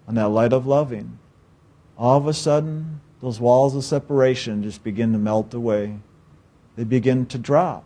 on 0.08 0.16
that 0.16 0.30
light 0.30 0.54
of 0.54 0.68
loving, 0.68 1.20
all 1.98 2.18
of 2.18 2.28
a 2.28 2.34
sudden, 2.34 3.02
those 3.22 3.40
walls 3.40 3.76
of 3.76 3.84
separation 3.84 4.64
just 4.64 4.84
begin 4.84 5.14
to 5.14 5.20
melt 5.20 5.54
away 5.54 6.00
they 6.76 6.84
begin 6.84 7.26
to 7.28 7.38
drop 7.38 7.84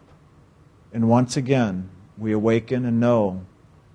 And 0.94 1.10
once 1.10 1.36
again, 1.36 1.90
we 2.18 2.32
awaken 2.32 2.86
and 2.86 3.00
know 3.00 3.46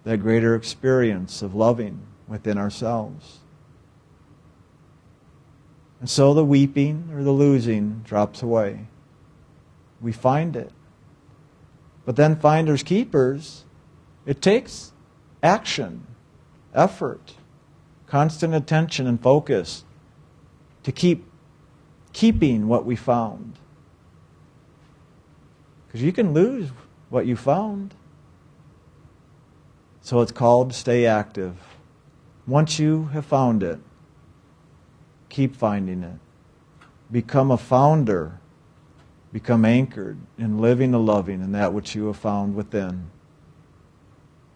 that 0.04 0.18
greater 0.18 0.54
experience 0.54 1.40
of 1.40 1.54
loving 1.54 2.02
within 2.28 2.58
ourselves. 2.58 3.38
And 6.00 6.10
so 6.10 6.34
the 6.34 6.44
weeping 6.44 7.08
or 7.14 7.22
the 7.22 7.30
losing 7.30 8.02
drops 8.04 8.42
away. 8.42 8.88
We 10.02 10.12
find 10.12 10.56
it. 10.56 10.70
But 12.04 12.16
then, 12.16 12.36
finders 12.36 12.82
keepers, 12.82 13.64
it 14.26 14.42
takes 14.42 14.92
action, 15.42 16.06
effort, 16.74 17.34
constant 18.06 18.54
attention 18.54 19.06
and 19.06 19.20
focus 19.22 19.84
to 20.82 20.92
keep 20.92 21.24
keeping 22.12 22.66
what 22.66 22.84
we 22.84 22.96
found. 22.96 23.58
Because 25.86 26.02
you 26.02 26.12
can 26.12 26.32
lose 26.32 26.70
what 27.08 27.26
you 27.26 27.36
found. 27.36 27.94
So 30.00 30.20
it's 30.20 30.32
called 30.32 30.72
stay 30.74 31.06
active. 31.06 31.56
Once 32.46 32.78
you 32.78 33.06
have 33.12 33.26
found 33.26 33.62
it, 33.62 33.78
keep 35.28 35.54
finding 35.54 36.02
it. 36.02 36.18
Become 37.12 37.50
a 37.50 37.56
founder. 37.56 38.39
Become 39.32 39.64
anchored 39.64 40.18
in 40.38 40.58
living 40.58 40.90
the 40.90 40.98
loving 40.98 41.40
in 41.40 41.52
that 41.52 41.72
which 41.72 41.94
you 41.94 42.06
have 42.06 42.16
found 42.16 42.54
within. 42.54 43.10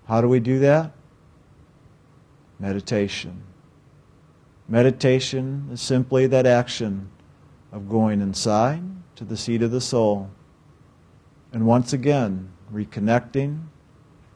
How 0.07 0.21
do 0.21 0.29
we 0.29 0.41
do 0.41 0.59
that? 0.61 0.93
Meditation. 2.59 3.43
Meditation 4.69 5.69
is 5.73 5.81
simply 5.81 6.27
that 6.27 6.47
action 6.47 7.11
of 7.73 7.89
going 7.89 8.21
inside 8.21 8.83
to 9.17 9.25
the 9.25 9.37
seat 9.37 9.63
of 9.63 9.71
the 9.71 9.81
soul 9.81 10.31
and 11.55 11.67
once 11.67 11.93
again 11.93 12.49
reconnecting, 12.73 13.61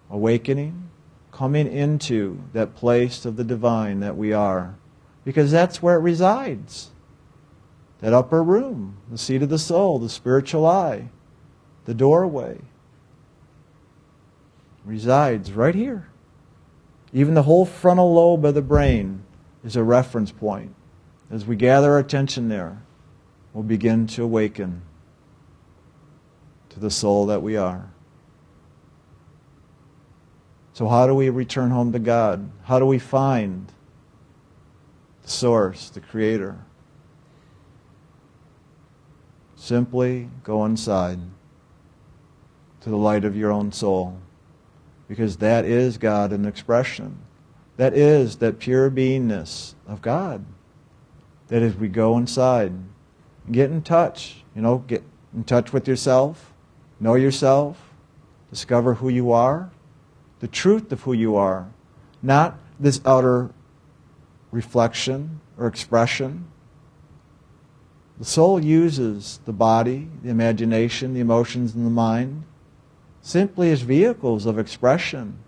awakening, 0.09 0.89
coming 1.33 1.67
into 1.67 2.41
that 2.53 2.77
place 2.77 3.25
of 3.25 3.37
the 3.37 3.45
divine 3.45 4.01
that 4.01 4.17
we 4.17 4.33
are. 4.33 4.77
Because 5.25 5.51
that's 5.51 5.83
where 5.83 5.97
it 5.97 6.03
resides. 6.03 6.91
That 8.01 8.13
upper 8.13 8.43
room, 8.43 8.99
the 9.11 9.19
seat 9.19 9.43
of 9.43 9.49
the 9.49 9.59
soul, 9.59 9.99
the 9.99 10.09
spiritual 10.09 10.67
eye, 10.67 11.09
the 11.85 11.95
doorway, 11.95 12.61
resides 14.85 15.53
right 15.53 15.75
here. 15.75 16.09
Even 17.13 17.35
the 17.35 17.43
whole 17.43 17.65
frontal 17.65 18.15
lobe 18.15 18.45
of 18.45 18.55
the 18.55 18.63
brain 18.63 19.23
is 19.65 19.77
a 19.77 19.83
reference 19.83 20.31
point. 20.31 20.75
As 21.31 21.45
we 21.45 21.57
gather 21.57 21.93
our 21.93 21.99
attention 21.99 22.49
there, 22.49 22.83
we'll 23.53 23.65
begin 23.65 24.07
to 24.09 24.23
awaken 24.23 24.83
to 26.71 26.81
the 26.81 26.91
soul 26.91 27.27
that 27.27 27.43
we 27.43 27.57
are. 27.57 27.91
So, 30.73 30.87
how 30.87 31.07
do 31.09 31.15
we 31.15 31.29
return 31.29 31.71
home 31.71 31.93
to 31.93 31.99
God? 31.99 32.51
How 32.63 32.79
do 32.79 32.87
we 32.87 33.01
find 33.01 33.73
the 35.23 35.29
source, 35.29 35.91
the 35.91 36.01
creator? 36.01 36.59
Simply 39.59 40.31
go 40.45 40.65
inside 40.65 41.19
to 42.81 42.89
the 42.89 42.97
light 42.97 43.25
of 43.25 43.37
your 43.37 43.51
own 43.51 43.73
soul. 43.73 44.19
Because 45.09 45.39
that 45.39 45.65
is 45.65 45.99
God 45.99 46.33
in 46.33 46.45
expression. 46.45 47.19
That 47.77 47.93
is 47.93 48.37
that 48.37 48.61
pure 48.61 48.89
beingness 48.89 49.75
of 49.87 50.01
God. 50.01 50.45
That 51.49 51.63
as 51.63 51.75
we 51.75 51.89
go 51.89 52.17
inside, 52.17 52.73
get 53.51 53.71
in 53.71 53.83
touch, 53.83 54.45
you 54.55 54.63
know, 54.63 54.79
get 54.79 55.03
in 55.35 55.43
touch 55.45 55.73
with 55.73 55.89
yourself, 55.89 56.53
know 57.01 57.17
yourself, 57.17 57.93
discover 58.51 58.95
who 58.95 59.09
you 59.09 59.33
are, 59.33 59.71
the 60.39 60.49
truth 60.49 60.93
of 60.93 61.03
who 61.03 61.13
you 61.13 61.35
are, 61.35 61.69
not 62.23 62.59
this 62.79 63.01
outer 63.05 63.51
reflection 64.53 65.41
or 65.57 65.67
expression. 65.67 66.47
The 68.19 68.25
soul 68.25 68.63
uses 68.63 69.41
the 69.45 69.53
body, 69.53 70.09
the 70.23 70.31
imagination, 70.31 71.15
the 71.15 71.21
emotions, 71.21 71.75
and 71.75 71.87
the 71.87 71.91
mind 71.91 72.45
simply 73.21 73.71
as 73.71 73.83
vehicles 73.83 74.47
of 74.47 74.59
expression. 74.59 75.39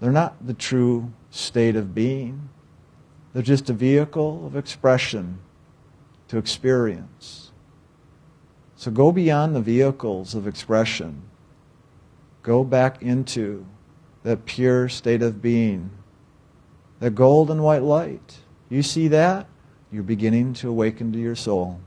They're 0.00 0.12
not 0.12 0.46
the 0.46 0.54
true 0.54 1.12
state 1.30 1.76
of 1.76 1.94
being. 1.94 2.48
They're 3.32 3.42
just 3.42 3.70
a 3.70 3.72
vehicle 3.72 4.46
of 4.46 4.56
expression 4.56 5.38
to 6.28 6.38
experience. 6.38 7.52
So 8.76 8.90
go 8.90 9.12
beyond 9.12 9.54
the 9.54 9.60
vehicles 9.60 10.34
of 10.34 10.46
expression. 10.46 11.22
Go 12.42 12.64
back 12.64 13.02
into 13.02 13.64
that 14.22 14.44
pure 14.44 14.88
state 14.88 15.22
of 15.22 15.40
being, 15.40 15.90
that 17.00 17.14
gold 17.14 17.50
and 17.50 17.62
white 17.62 17.82
light. 17.82 18.38
You 18.68 18.82
see 18.82 19.08
that? 19.08 19.46
You're 19.92 20.02
beginning 20.02 20.54
to 20.54 20.70
awaken 20.70 21.12
to 21.12 21.18
your 21.18 21.36
soul. 21.36 21.78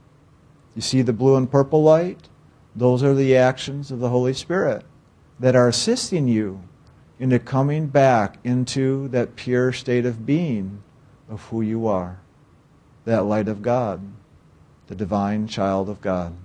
You 0.76 0.82
see 0.82 1.02
the 1.02 1.14
blue 1.14 1.36
and 1.36 1.50
purple 1.50 1.82
light? 1.84 2.30
Those 2.76 3.02
are 3.02 3.16
the 3.16 3.36
actions 3.36 3.90
of 3.90 4.00
the 4.00 4.10
Holy 4.10 4.34
Spirit 4.34 4.86
that 5.40 5.56
are 5.56 5.68
assisting 5.68 6.28
you 6.28 6.62
into 7.20 7.40
coming 7.40 7.88
back 7.88 8.38
into 8.44 9.08
that 9.08 9.36
pure 9.36 9.72
state 9.74 10.06
of 10.06 10.26
being 10.26 10.84
of 11.30 11.44
who 11.46 11.62
you 11.62 11.88
are, 11.88 12.20
that 13.06 13.24
light 13.24 13.48
of 13.48 13.62
God, 13.62 14.02
the 14.88 14.96
divine 14.96 15.48
child 15.48 15.90
of 15.90 16.02
God, 16.02 16.36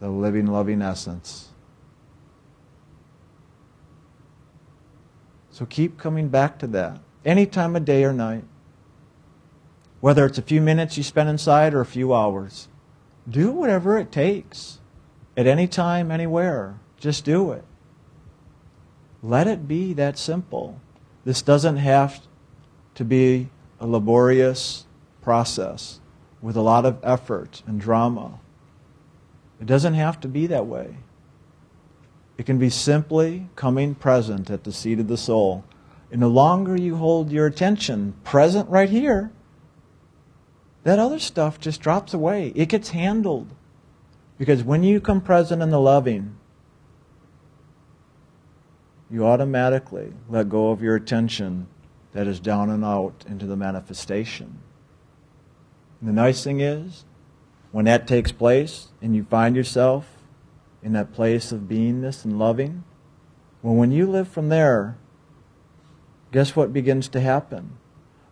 the 0.00 0.08
living, 0.08 0.46
loving 0.46 0.80
essence. 0.80 1.48
So 5.50 5.66
keep 5.66 5.98
coming 5.98 6.28
back 6.28 6.58
to 6.60 6.66
that 6.68 7.00
any 7.24 7.44
time 7.44 7.76
of 7.76 7.84
day 7.84 8.04
or 8.04 8.12
night. 8.12 8.44
Whether 10.00 10.26
it's 10.26 10.38
a 10.38 10.42
few 10.42 10.60
minutes 10.60 10.96
you 10.96 11.02
spend 11.02 11.28
inside 11.28 11.74
or 11.74 11.80
a 11.80 11.86
few 11.86 12.14
hours, 12.14 12.68
do 13.28 13.50
whatever 13.50 13.98
it 13.98 14.12
takes 14.12 14.78
at 15.36 15.46
any 15.46 15.66
time, 15.66 16.10
anywhere. 16.10 16.78
Just 16.98 17.24
do 17.24 17.52
it. 17.52 17.64
Let 19.22 19.46
it 19.46 19.66
be 19.66 19.92
that 19.94 20.18
simple. 20.18 20.80
This 21.24 21.42
doesn't 21.42 21.78
have 21.78 22.20
to 22.94 23.04
be 23.04 23.48
a 23.80 23.86
laborious 23.86 24.86
process 25.22 26.00
with 26.40 26.56
a 26.56 26.62
lot 26.62 26.84
of 26.84 26.98
effort 27.02 27.62
and 27.66 27.80
drama. 27.80 28.38
It 29.60 29.66
doesn't 29.66 29.94
have 29.94 30.20
to 30.20 30.28
be 30.28 30.46
that 30.46 30.66
way. 30.66 30.96
It 32.38 32.46
can 32.46 32.58
be 32.58 32.70
simply 32.70 33.48
coming 33.56 33.94
present 33.94 34.50
at 34.50 34.64
the 34.64 34.72
seat 34.72 35.00
of 35.00 35.08
the 35.08 35.16
soul. 35.16 35.64
And 36.12 36.22
the 36.22 36.28
longer 36.28 36.76
you 36.76 36.96
hold 36.96 37.32
your 37.32 37.46
attention 37.46 38.14
present 38.22 38.68
right 38.68 38.90
here, 38.90 39.32
that 40.86 41.00
other 41.00 41.18
stuff 41.18 41.58
just 41.58 41.80
drops 41.80 42.14
away. 42.14 42.52
It 42.54 42.68
gets 42.68 42.90
handled. 42.90 43.48
Because 44.38 44.62
when 44.62 44.84
you 44.84 45.00
come 45.00 45.20
present 45.20 45.60
in 45.60 45.70
the 45.70 45.80
loving, 45.80 46.36
you 49.10 49.26
automatically 49.26 50.12
let 50.28 50.48
go 50.48 50.70
of 50.70 50.80
your 50.80 50.94
attention 50.94 51.66
that 52.12 52.28
is 52.28 52.38
down 52.38 52.70
and 52.70 52.84
out 52.84 53.24
into 53.28 53.46
the 53.46 53.56
manifestation. 53.56 54.60
And 55.98 56.08
the 56.08 56.12
nice 56.12 56.44
thing 56.44 56.60
is, 56.60 57.04
when 57.72 57.86
that 57.86 58.06
takes 58.06 58.30
place 58.30 58.90
and 59.02 59.16
you 59.16 59.24
find 59.24 59.56
yourself 59.56 60.06
in 60.84 60.92
that 60.92 61.12
place 61.12 61.50
of 61.50 61.62
beingness 61.62 62.24
and 62.24 62.38
loving, 62.38 62.84
well, 63.60 63.74
when 63.74 63.90
you 63.90 64.06
live 64.06 64.28
from 64.28 64.50
there, 64.50 64.96
guess 66.30 66.54
what 66.54 66.72
begins 66.72 67.08
to 67.08 67.20
happen? 67.20 67.76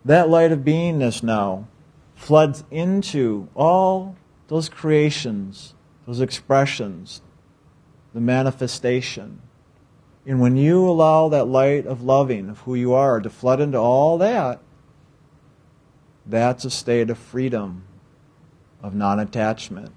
That 0.04 0.28
light 0.28 0.52
of 0.52 0.60
beingness 0.60 1.20
now 1.20 1.66
floods 2.14 2.64
into 2.70 3.48
all 3.54 4.16
those 4.48 4.68
creations 4.68 5.74
those 6.06 6.20
expressions, 6.20 7.22
the 8.12 8.20
manifestation. 8.20 9.40
And 10.26 10.40
when 10.40 10.56
you 10.56 10.86
allow 10.88 11.28
that 11.28 11.46
light 11.46 11.86
of 11.86 12.02
loving, 12.02 12.48
of 12.48 12.60
who 12.60 12.74
you 12.74 12.92
are, 12.94 13.20
to 13.20 13.30
flood 13.30 13.60
into 13.60 13.78
all 13.78 14.18
that, 14.18 14.60
that's 16.26 16.64
a 16.64 16.70
state 16.70 17.10
of 17.10 17.18
freedom, 17.18 17.84
of 18.82 18.94
non 18.94 19.20
attachment. 19.20 19.92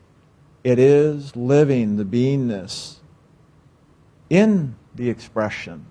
It 0.64 0.80
is 0.80 1.36
living 1.36 1.96
the 1.96 2.04
beingness 2.04 2.98
in 4.30 4.76
the 4.94 5.10
expression. 5.10 5.86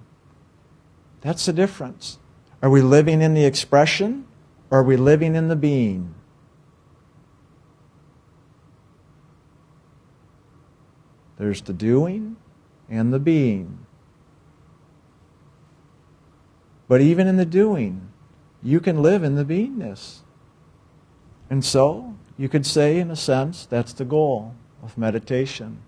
That's 1.23 1.47
the 1.47 1.53
difference. 1.53 2.19
Are 2.63 2.69
we 2.69 2.83
living 2.83 3.23
in 3.23 3.33
the 3.33 3.45
expression 3.45 4.27
or 4.71 4.81
are 4.81 4.83
we 4.83 4.97
living 4.97 5.35
in 5.35 5.49
the 5.49 5.57
being? 5.57 6.15
There's 11.39 11.61
the 11.63 11.73
doing 11.73 12.37
and 12.89 13.13
the 13.13 13.19
being. 13.19 13.87
But 16.89 17.01
even 17.01 17.27
in 17.27 17.37
the 17.37 17.47
doing, 17.47 18.09
you 18.63 18.81
can 18.81 19.03
live 19.03 19.23
in 19.23 19.35
the 19.35 19.45
beingness. 19.45 20.21
And 21.51 21.65
so, 21.65 22.15
you 22.37 22.49
could 22.49 22.67
say, 22.67 22.99
in 22.99 23.11
a 23.11 23.17
sense, 23.17 23.67
that's 23.67 23.93
the 23.93 24.05
goal 24.05 24.55
of 24.83 24.99
meditation. 24.99 25.79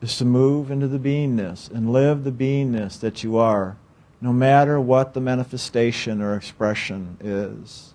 is 0.00 0.16
to 0.18 0.24
move 0.24 0.70
into 0.70 0.86
the 0.86 0.98
beingness 0.98 1.70
and 1.70 1.92
live 1.92 2.24
the 2.24 2.32
beingness 2.32 3.00
that 3.00 3.24
you 3.24 3.36
are, 3.36 3.76
no 4.20 4.32
matter 4.32 4.80
what 4.80 5.14
the 5.14 5.20
manifestation 5.20 6.22
or 6.22 6.36
expression 6.36 7.16
is. 7.20 7.94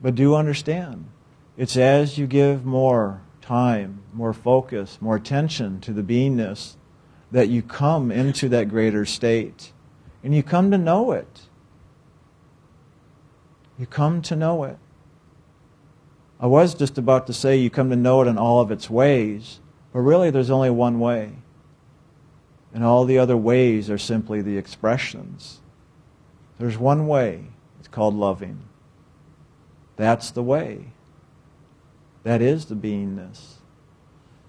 But 0.00 0.14
do 0.14 0.34
understand, 0.34 1.06
it's 1.56 1.76
as 1.76 2.18
you 2.18 2.26
give 2.26 2.64
more 2.64 3.20
time, 3.52 4.02
more 4.14 4.32
focus, 4.32 4.96
more 5.02 5.14
attention 5.14 5.78
to 5.78 5.92
the 5.92 6.02
beingness 6.02 6.76
that 7.30 7.50
you 7.50 7.60
come 7.60 8.10
into 8.10 8.48
that 8.48 8.66
greater 8.66 9.04
state. 9.04 9.72
And 10.24 10.34
you 10.34 10.42
come 10.42 10.70
to 10.70 10.78
know 10.78 11.12
it. 11.12 11.42
You 13.78 13.84
come 13.84 14.22
to 14.22 14.34
know 14.34 14.64
it. 14.64 14.78
I 16.40 16.46
was 16.46 16.74
just 16.74 16.96
about 16.96 17.26
to 17.26 17.34
say 17.34 17.56
you 17.58 17.68
come 17.68 17.90
to 17.90 17.96
know 17.96 18.22
it 18.22 18.26
in 18.26 18.38
all 18.38 18.60
of 18.60 18.70
its 18.70 18.88
ways, 18.88 19.60
but 19.92 20.00
really 20.00 20.30
there's 20.30 20.50
only 20.50 20.70
one 20.70 20.98
way. 20.98 21.32
And 22.72 22.82
all 22.82 23.04
the 23.04 23.18
other 23.18 23.36
ways 23.36 23.90
are 23.90 23.98
simply 23.98 24.40
the 24.40 24.56
expressions. 24.56 25.60
There's 26.58 26.78
one 26.78 27.06
way. 27.06 27.48
It's 27.80 27.88
called 27.88 28.14
loving. 28.14 28.62
That's 29.96 30.30
the 30.30 30.42
way. 30.42 30.92
That 32.22 32.40
is 32.40 32.66
the 32.66 32.74
beingness. 32.74 33.54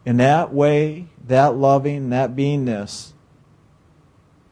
In 0.05 0.17
that 0.17 0.53
way, 0.53 1.07
that 1.25 1.55
loving, 1.55 2.09
that 2.09 2.35
beingness 2.35 3.13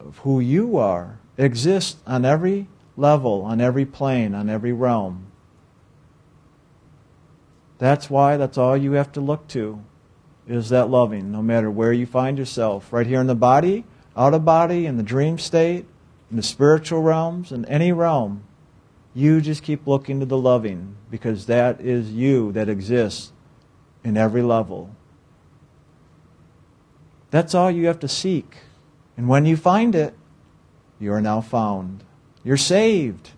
of 0.00 0.18
who 0.18 0.40
you 0.40 0.76
are 0.76 1.18
exists 1.36 1.96
on 2.06 2.24
every 2.24 2.68
level, 2.96 3.42
on 3.42 3.60
every 3.60 3.84
plane, 3.84 4.34
on 4.34 4.48
every 4.48 4.72
realm. 4.72 5.26
That's 7.78 8.08
why 8.08 8.36
that's 8.36 8.58
all 8.58 8.76
you 8.76 8.92
have 8.92 9.12
to 9.12 9.20
look 9.20 9.48
to 9.48 9.82
is 10.46 10.68
that 10.70 10.90
loving, 10.90 11.30
no 11.30 11.42
matter 11.42 11.70
where 11.70 11.92
you 11.92 12.06
find 12.06 12.38
yourself, 12.38 12.92
right 12.92 13.06
here 13.06 13.20
in 13.20 13.26
the 13.26 13.34
body, 13.34 13.84
out 14.16 14.34
of 14.34 14.44
body, 14.44 14.86
in 14.86 14.96
the 14.96 15.02
dream 15.02 15.38
state, 15.38 15.86
in 16.30 16.36
the 16.36 16.42
spiritual 16.42 17.02
realms, 17.02 17.52
in 17.52 17.64
any 17.66 17.92
realm. 17.92 18.42
You 19.14 19.40
just 19.40 19.62
keep 19.62 19.86
looking 19.86 20.20
to 20.20 20.26
the 20.26 20.38
loving 20.38 20.96
because 21.12 21.44
that 21.44 21.78
is 21.78 22.10
you 22.10 22.50
that 22.52 22.70
exists 22.70 23.32
in 24.02 24.16
every 24.16 24.40
level. 24.40 24.96
That's 27.30 27.54
all 27.54 27.70
you 27.70 27.86
have 27.86 28.00
to 28.00 28.08
seek. 28.08 28.56
And 29.18 29.28
when 29.28 29.44
you 29.44 29.58
find 29.58 29.94
it, 29.94 30.14
you 30.98 31.12
are 31.12 31.20
now 31.20 31.42
found. 31.42 32.02
You're 32.42 32.56
saved. 32.56 33.32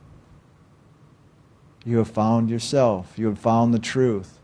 You 1.85 1.99
have 1.99 2.09
found 2.09 2.49
yourself. 2.49 3.15
You 3.17 3.27
have 3.27 3.41
found 3.41 3.75
the 3.75 3.81
truth. 3.81 4.39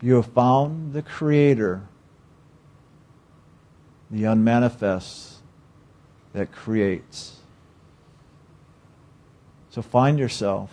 You 0.00 0.14
have 0.14 0.26
found 0.26 0.92
the 0.92 1.02
Creator, 1.02 1.82
the 4.12 4.26
unmanifest 4.26 5.38
that 6.32 6.52
creates. 6.52 7.38
So 9.70 9.82
find 9.82 10.20
yourself. 10.20 10.70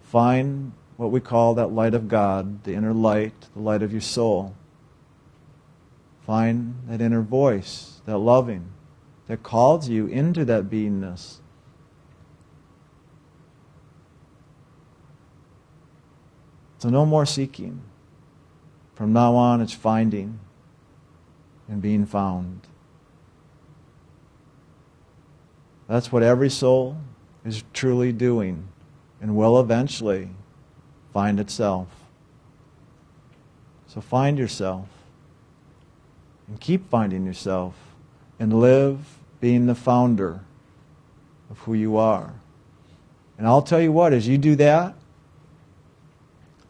Find 0.00 0.72
what 1.02 1.10
we 1.10 1.18
call 1.18 1.54
that 1.54 1.72
light 1.72 1.94
of 1.94 2.06
God, 2.06 2.62
the 2.62 2.74
inner 2.74 2.92
light, 2.92 3.48
the 3.54 3.60
light 3.60 3.82
of 3.82 3.90
your 3.90 4.00
soul. 4.00 4.54
Find 6.24 6.76
that 6.86 7.00
inner 7.00 7.22
voice, 7.22 8.00
that 8.06 8.18
loving, 8.18 8.70
that 9.26 9.42
calls 9.42 9.88
you 9.88 10.06
into 10.06 10.44
that 10.44 10.70
beingness. 10.70 11.38
So 16.78 16.88
no 16.88 17.04
more 17.04 17.26
seeking. 17.26 17.82
From 18.94 19.12
now 19.12 19.34
on, 19.34 19.60
it's 19.60 19.72
finding 19.72 20.38
and 21.66 21.82
being 21.82 22.06
found. 22.06 22.68
That's 25.88 26.12
what 26.12 26.22
every 26.22 26.50
soul 26.50 26.98
is 27.44 27.64
truly 27.72 28.12
doing 28.12 28.68
and 29.20 29.34
will 29.34 29.58
eventually 29.58 30.30
find 31.12 31.38
itself. 31.38 31.88
So 33.86 34.00
find 34.00 34.38
yourself 34.38 34.88
and 36.48 36.58
keep 36.58 36.88
finding 36.88 37.26
yourself 37.26 37.74
and 38.38 38.58
live 38.58 39.18
being 39.40 39.66
the 39.66 39.74
founder 39.74 40.40
of 41.50 41.58
who 41.60 41.74
you 41.74 41.96
are. 41.96 42.32
And 43.36 43.46
I'll 43.46 43.62
tell 43.62 43.80
you 43.80 43.92
what, 43.92 44.12
as 44.12 44.26
you 44.26 44.38
do 44.38 44.56
that, 44.56 44.94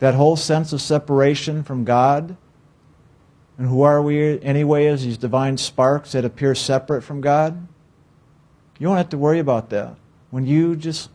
that 0.00 0.14
whole 0.14 0.36
sense 0.36 0.72
of 0.72 0.80
separation 0.80 1.62
from 1.62 1.84
God. 1.84 2.36
And 3.56 3.68
who 3.68 3.82
are 3.82 4.02
we 4.02 4.40
anyway 4.42 4.86
as 4.86 5.04
these 5.04 5.18
divine 5.18 5.58
sparks 5.58 6.12
that 6.12 6.24
appear 6.24 6.54
separate 6.54 7.02
from 7.02 7.20
God? 7.20 7.68
You 8.78 8.88
don't 8.88 8.96
have 8.96 9.10
to 9.10 9.18
worry 9.18 9.38
about 9.38 9.70
that. 9.70 9.94
When 10.30 10.46
you 10.46 10.74
just 10.74 11.10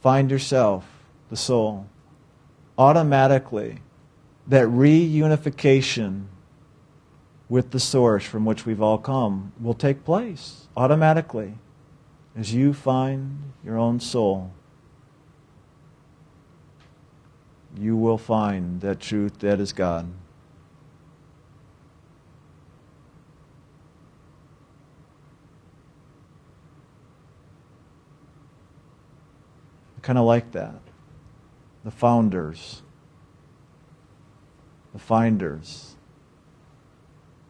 find 0.00 0.30
yourself, 0.30 0.84
the 1.30 1.36
soul, 1.36 1.86
automatically 2.78 3.78
that 4.46 4.66
reunification 4.66 6.24
with 7.48 7.70
the 7.70 7.80
source 7.80 8.24
from 8.24 8.44
which 8.44 8.64
we've 8.64 8.82
all 8.82 8.98
come 8.98 9.52
will 9.60 9.74
take 9.74 10.04
place 10.04 10.66
automatically 10.76 11.54
as 12.36 12.54
you 12.54 12.72
find 12.72 13.52
your 13.62 13.78
own 13.78 14.00
soul. 14.00 14.50
you 17.76 17.96
will 17.96 18.18
find 18.18 18.80
that 18.80 19.00
truth 19.00 19.38
that 19.40 19.60
is 19.60 19.72
God. 19.72 20.10
I 29.96 30.00
kind 30.00 30.18
of 30.18 30.24
like 30.24 30.52
that. 30.52 30.80
The 31.84 31.90
founders, 31.90 32.82
the 34.92 34.98
finders, 34.98 35.96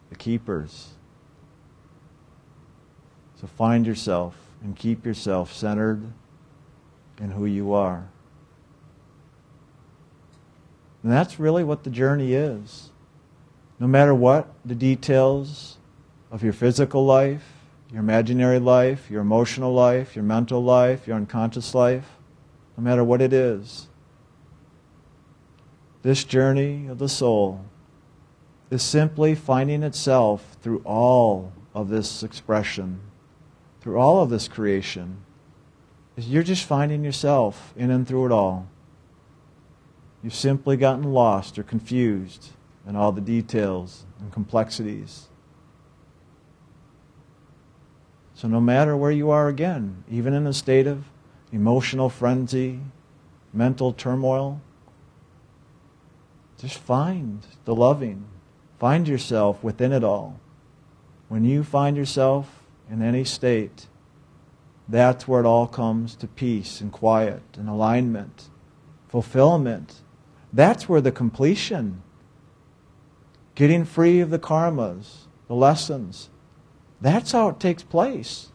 the 0.09 0.15
keepers. 0.15 0.93
So 3.39 3.47
find 3.47 3.85
yourself 3.85 4.35
and 4.63 4.75
keep 4.75 5.05
yourself 5.05 5.53
centered 5.53 6.03
in 7.19 7.31
who 7.31 7.45
you 7.45 7.73
are. 7.73 8.07
And 11.03 11.11
that's 11.11 11.39
really 11.39 11.63
what 11.63 11.83
the 11.83 11.89
journey 11.89 12.33
is. 12.33 12.89
No 13.79 13.87
matter 13.87 14.15
what 14.15 14.47
the 14.63 14.75
details 14.75 15.77
of 16.31 16.41
your 16.41 16.53
physical 16.53 17.05
life, 17.05 17.43
your 17.91 17.99
imaginary 17.99 18.59
life, 18.59 19.11
your 19.11 19.21
emotional 19.21 19.73
life, 19.73 20.15
your 20.15 20.23
mental 20.23 20.63
life, 20.63 21.05
your 21.05 21.17
unconscious 21.17 21.75
life, 21.75 22.17
no 22.77 22.83
matter 22.83 23.03
what 23.03 23.21
it 23.21 23.33
is, 23.33 23.87
this 26.03 26.25
journey 26.25 26.87
of 26.87 26.99
the 26.99 27.09
soul 27.09 27.65
is 28.69 28.83
simply 28.83 29.33
finding 29.33 29.83
itself 29.83 30.57
through 30.61 30.81
all 30.85 31.53
of 31.73 31.89
this 31.89 32.23
expression, 32.23 32.99
through 33.81 33.97
all 33.97 34.21
of 34.21 34.29
this 34.29 34.47
creation. 34.47 35.17
You're 36.17 36.43
just 36.43 36.65
finding 36.65 37.03
yourself 37.03 37.73
in 37.75 37.89
and 37.89 38.07
through 38.07 38.27
it 38.27 38.31
all. 38.31 38.67
You've 40.21 40.35
simply 40.35 40.77
gotten 40.77 41.03
lost 41.03 41.57
or 41.57 41.63
confused 41.63 42.49
in 42.87 42.95
all 42.95 43.11
the 43.11 43.21
details 43.21 44.05
and 44.19 44.31
complexities. 44.31 45.27
So, 48.35 48.47
no 48.47 48.59
matter 48.59 48.97
where 48.97 49.11
you 49.11 49.29
are 49.29 49.47
again, 49.47 50.03
even 50.09 50.33
in 50.33 50.47
a 50.47 50.53
state 50.53 50.87
of 50.87 51.05
emotional 51.51 52.09
frenzy, 52.09 52.79
mental 53.53 53.93
turmoil, 53.93 54.59
just 56.63 56.79
find 56.79 57.45
the 57.65 57.75
loving. 57.75 58.23
Find 58.79 59.05
yourself 59.05 59.61
within 59.61 59.91
it 59.91 60.01
all. 60.01 60.39
When 61.27 61.43
you 61.43 61.61
find 61.61 61.97
yourself 61.97 62.63
in 62.89 63.01
any 63.01 63.25
state, 63.25 63.87
that's 64.87 65.27
where 65.27 65.41
it 65.41 65.45
all 65.45 65.67
comes 65.67 66.15
to 66.15 66.27
peace 66.27 66.79
and 66.79 66.89
quiet 66.89 67.43
and 67.55 67.67
alignment, 67.67 68.49
fulfillment, 69.09 70.03
that's 70.53 70.87
where 70.87 71.01
the 71.01 71.11
completion, 71.11 72.01
getting 73.55 73.83
free 73.83 74.21
of 74.21 74.29
the 74.29 74.39
karmas, 74.39 75.25
the 75.47 75.55
lessons, 75.55 76.29
that's 77.01 77.33
how 77.33 77.49
it 77.49 77.59
takes 77.59 77.83
place. 77.83 78.51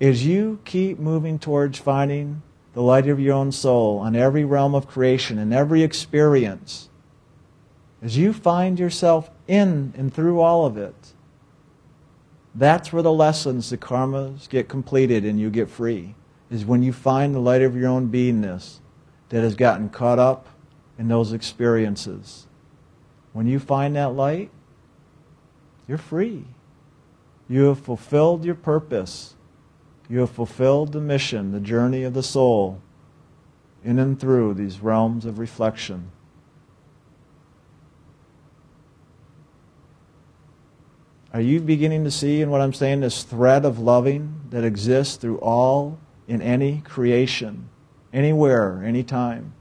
As 0.00 0.26
you 0.26 0.58
keep 0.64 0.98
moving 0.98 1.38
towards 1.38 1.78
finding 1.78 2.42
the 2.74 2.82
light 2.82 3.08
of 3.08 3.20
your 3.20 3.34
own 3.34 3.52
soul 3.52 3.98
on 3.98 4.16
every 4.16 4.44
realm 4.44 4.74
of 4.74 4.86
creation 4.86 5.38
and 5.38 5.52
every 5.52 5.82
experience, 5.82 6.88
as 8.02 8.16
you 8.16 8.32
find 8.32 8.78
yourself 8.78 9.30
in 9.46 9.92
and 9.96 10.12
through 10.12 10.40
all 10.40 10.66
of 10.66 10.76
it, 10.76 11.12
that's 12.54 12.92
where 12.92 13.02
the 13.02 13.12
lessons, 13.12 13.70
the 13.70 13.78
karmas 13.78 14.48
get 14.48 14.68
completed 14.68 15.24
and 15.24 15.40
you 15.40 15.50
get 15.50 15.70
free. 15.70 16.14
Is 16.50 16.66
when 16.66 16.82
you 16.82 16.92
find 16.92 17.34
the 17.34 17.38
light 17.38 17.62
of 17.62 17.74
your 17.74 17.88
own 17.88 18.08
beingness 18.10 18.80
that 19.30 19.42
has 19.42 19.54
gotten 19.54 19.88
caught 19.88 20.18
up 20.18 20.48
in 20.98 21.08
those 21.08 21.32
experiences. 21.32 22.46
When 23.32 23.46
you 23.46 23.58
find 23.58 23.96
that 23.96 24.14
light, 24.14 24.50
you're 25.88 25.96
free. 25.96 26.44
You 27.48 27.64
have 27.64 27.80
fulfilled 27.80 28.44
your 28.44 28.54
purpose. 28.54 29.34
You 30.12 30.20
have 30.20 30.30
fulfilled 30.30 30.92
the 30.92 31.00
mission, 31.00 31.52
the 31.52 31.58
journey 31.58 32.02
of 32.02 32.12
the 32.12 32.22
soul 32.22 32.82
in 33.82 33.98
and 33.98 34.20
through 34.20 34.52
these 34.52 34.80
realms 34.80 35.24
of 35.24 35.38
reflection. 35.38 36.10
Are 41.32 41.40
you 41.40 41.60
beginning 41.60 42.04
to 42.04 42.10
see 42.10 42.42
in 42.42 42.50
what 42.50 42.60
I'm 42.60 42.74
saying 42.74 43.00
this 43.00 43.22
thread 43.22 43.64
of 43.64 43.78
loving 43.78 44.38
that 44.50 44.64
exists 44.64 45.16
through 45.16 45.38
all 45.38 45.98
in 46.28 46.42
any 46.42 46.82
creation, 46.82 47.70
anywhere, 48.12 48.84
anytime? 48.84 49.54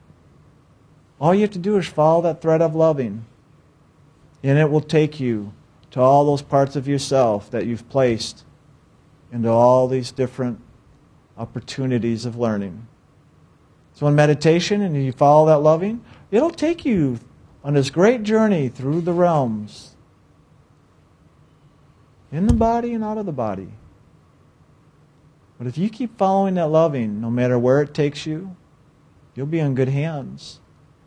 All 1.22 1.34
you 1.34 1.44
have 1.44 1.52
to 1.52 1.60
do 1.60 1.78
is 1.78 1.88
follow 1.88 2.24
that 2.24 2.42
thread 2.42 2.62
of 2.62 2.76
loving, 2.76 3.26
and 4.44 4.60
it 4.60 4.70
will 4.70 4.82
take 4.82 5.18
you 5.18 5.54
to 5.92 6.02
all 6.02 6.26
those 6.26 6.42
parts 6.42 6.76
of 6.76 6.90
yourself 6.90 7.50
that 7.52 7.66
you've 7.66 7.88
placed 7.88 8.44
into 9.32 9.50
all 9.50 9.88
these 9.88 10.12
different 10.12 10.60
opportunities 11.38 12.26
of 12.26 12.38
learning. 12.38 12.88
So, 13.94 14.08
in 14.08 14.16
meditation, 14.16 14.82
and 14.82 14.96
you 14.96 15.12
follow 15.12 15.48
that 15.48 15.60
loving, 15.60 16.04
it'll 16.32 16.50
take 16.50 16.86
you 16.86 17.20
on 17.64 17.74
this 17.74 17.90
great 17.90 18.24
journey 18.24 18.70
through 18.70 19.02
the 19.02 19.14
realms 19.14 19.96
in 22.32 22.48
the 22.48 22.54
body 22.54 22.94
and 22.94 23.04
out 23.04 23.18
of 23.18 23.26
the 23.26 23.32
body. 23.32 23.70
But 25.58 25.68
if 25.68 25.78
you 25.78 25.90
keep 25.90 26.18
following 26.18 26.56
that 26.56 26.68
loving, 26.68 27.22
no 27.22 27.30
matter 27.30 27.60
where 27.60 27.82
it 27.82 27.94
takes 27.94 28.26
you, 28.26 28.56
you'll 29.36 29.46
be 29.46 29.60
in 29.60 29.76
good 29.76 29.90
hands 29.90 30.60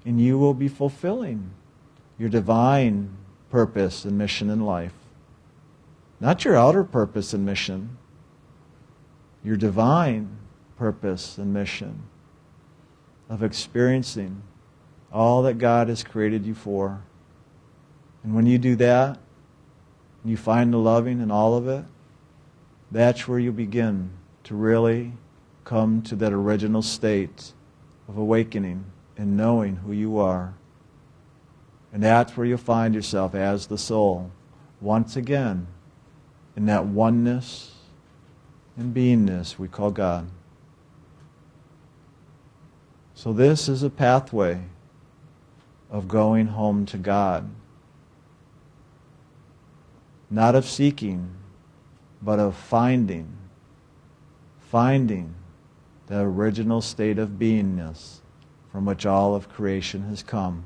and 0.04 0.20
you 0.20 0.38
will 0.38 0.54
be 0.54 0.68
fulfilling 0.68 1.50
your 2.18 2.28
divine 2.28 3.16
purpose 3.50 4.04
and 4.04 4.16
mission 4.16 4.50
in 4.50 4.60
life. 4.60 4.92
Not 6.20 6.44
your 6.44 6.56
outer 6.56 6.84
purpose 6.84 7.32
and 7.32 7.44
mission, 7.44 7.96
your 9.44 9.56
divine 9.56 10.38
purpose 10.76 11.38
and 11.38 11.52
mission 11.52 12.02
of 13.28 13.42
experiencing 13.42 14.42
all 15.12 15.42
that 15.42 15.58
God 15.58 15.88
has 15.88 16.02
created 16.02 16.44
you 16.44 16.54
for. 16.54 17.02
And 18.22 18.34
when 18.34 18.46
you 18.46 18.58
do 18.58 18.74
that, 18.76 19.18
and 20.22 20.30
you 20.30 20.36
find 20.36 20.72
the 20.72 20.78
loving 20.78 21.20
in 21.20 21.30
all 21.30 21.56
of 21.56 21.68
it, 21.68 21.84
that's 22.90 23.28
where 23.28 23.38
you 23.38 23.52
begin 23.52 24.10
to 24.44 24.54
really 24.54 25.12
come 25.64 26.00
to 26.02 26.16
that 26.16 26.32
original 26.32 26.82
state 26.82 27.52
of 28.08 28.16
awakening 28.16 28.84
and 29.16 29.36
knowing 29.36 29.76
who 29.76 29.92
you 29.92 30.18
are. 30.18 30.54
And 31.92 32.02
that's 32.02 32.36
where 32.36 32.46
you'll 32.46 32.58
find 32.58 32.94
yourself 32.94 33.34
as 33.34 33.66
the 33.66 33.78
soul, 33.78 34.30
once 34.80 35.16
again, 35.16 35.66
in 36.56 36.66
that 36.66 36.86
oneness 36.86 37.73
and 38.76 38.94
beingness 38.94 39.58
we 39.58 39.68
call 39.68 39.90
God. 39.90 40.28
So, 43.14 43.32
this 43.32 43.68
is 43.68 43.82
a 43.82 43.90
pathway 43.90 44.60
of 45.90 46.08
going 46.08 46.48
home 46.48 46.84
to 46.86 46.98
God 46.98 47.48
not 50.34 50.56
of 50.56 50.66
seeking, 50.66 51.30
but 52.20 52.40
of 52.40 52.56
finding, 52.56 53.36
finding 54.58 55.32
the 56.08 56.18
original 56.18 56.80
state 56.80 57.18
of 57.18 57.30
beingness 57.30 58.18
from 58.72 58.84
which 58.84 59.06
all 59.06 59.36
of 59.36 59.48
creation 59.48 60.02
has 60.08 60.24
come. 60.24 60.64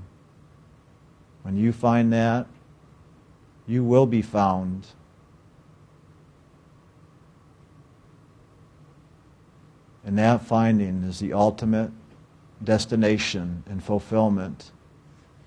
When 1.43 1.57
you 1.57 1.73
find 1.73 2.13
that, 2.15 2.47
you 3.67 3.85
will 3.85 4.07
be 4.07 4.23
found. 4.23 4.87
And 10.09 10.17
that 10.17 10.41
finding 10.41 11.03
is 11.05 11.19
the 11.19 11.35
ultimate 11.35 11.91
destination 12.65 13.63
and 13.69 13.85
fulfillment 13.85 14.71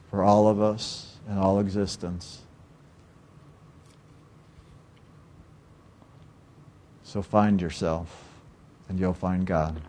for 0.08 0.22
all 0.22 0.48
of 0.48 0.62
us 0.62 1.18
and 1.28 1.40
all 1.40 1.60
existence. 1.60 2.44
So 7.02 7.24
find 7.24 7.60
yourself, 7.60 8.36
and 8.88 9.00
you'll 9.00 9.16
find 9.16 9.48
God. 9.48 9.82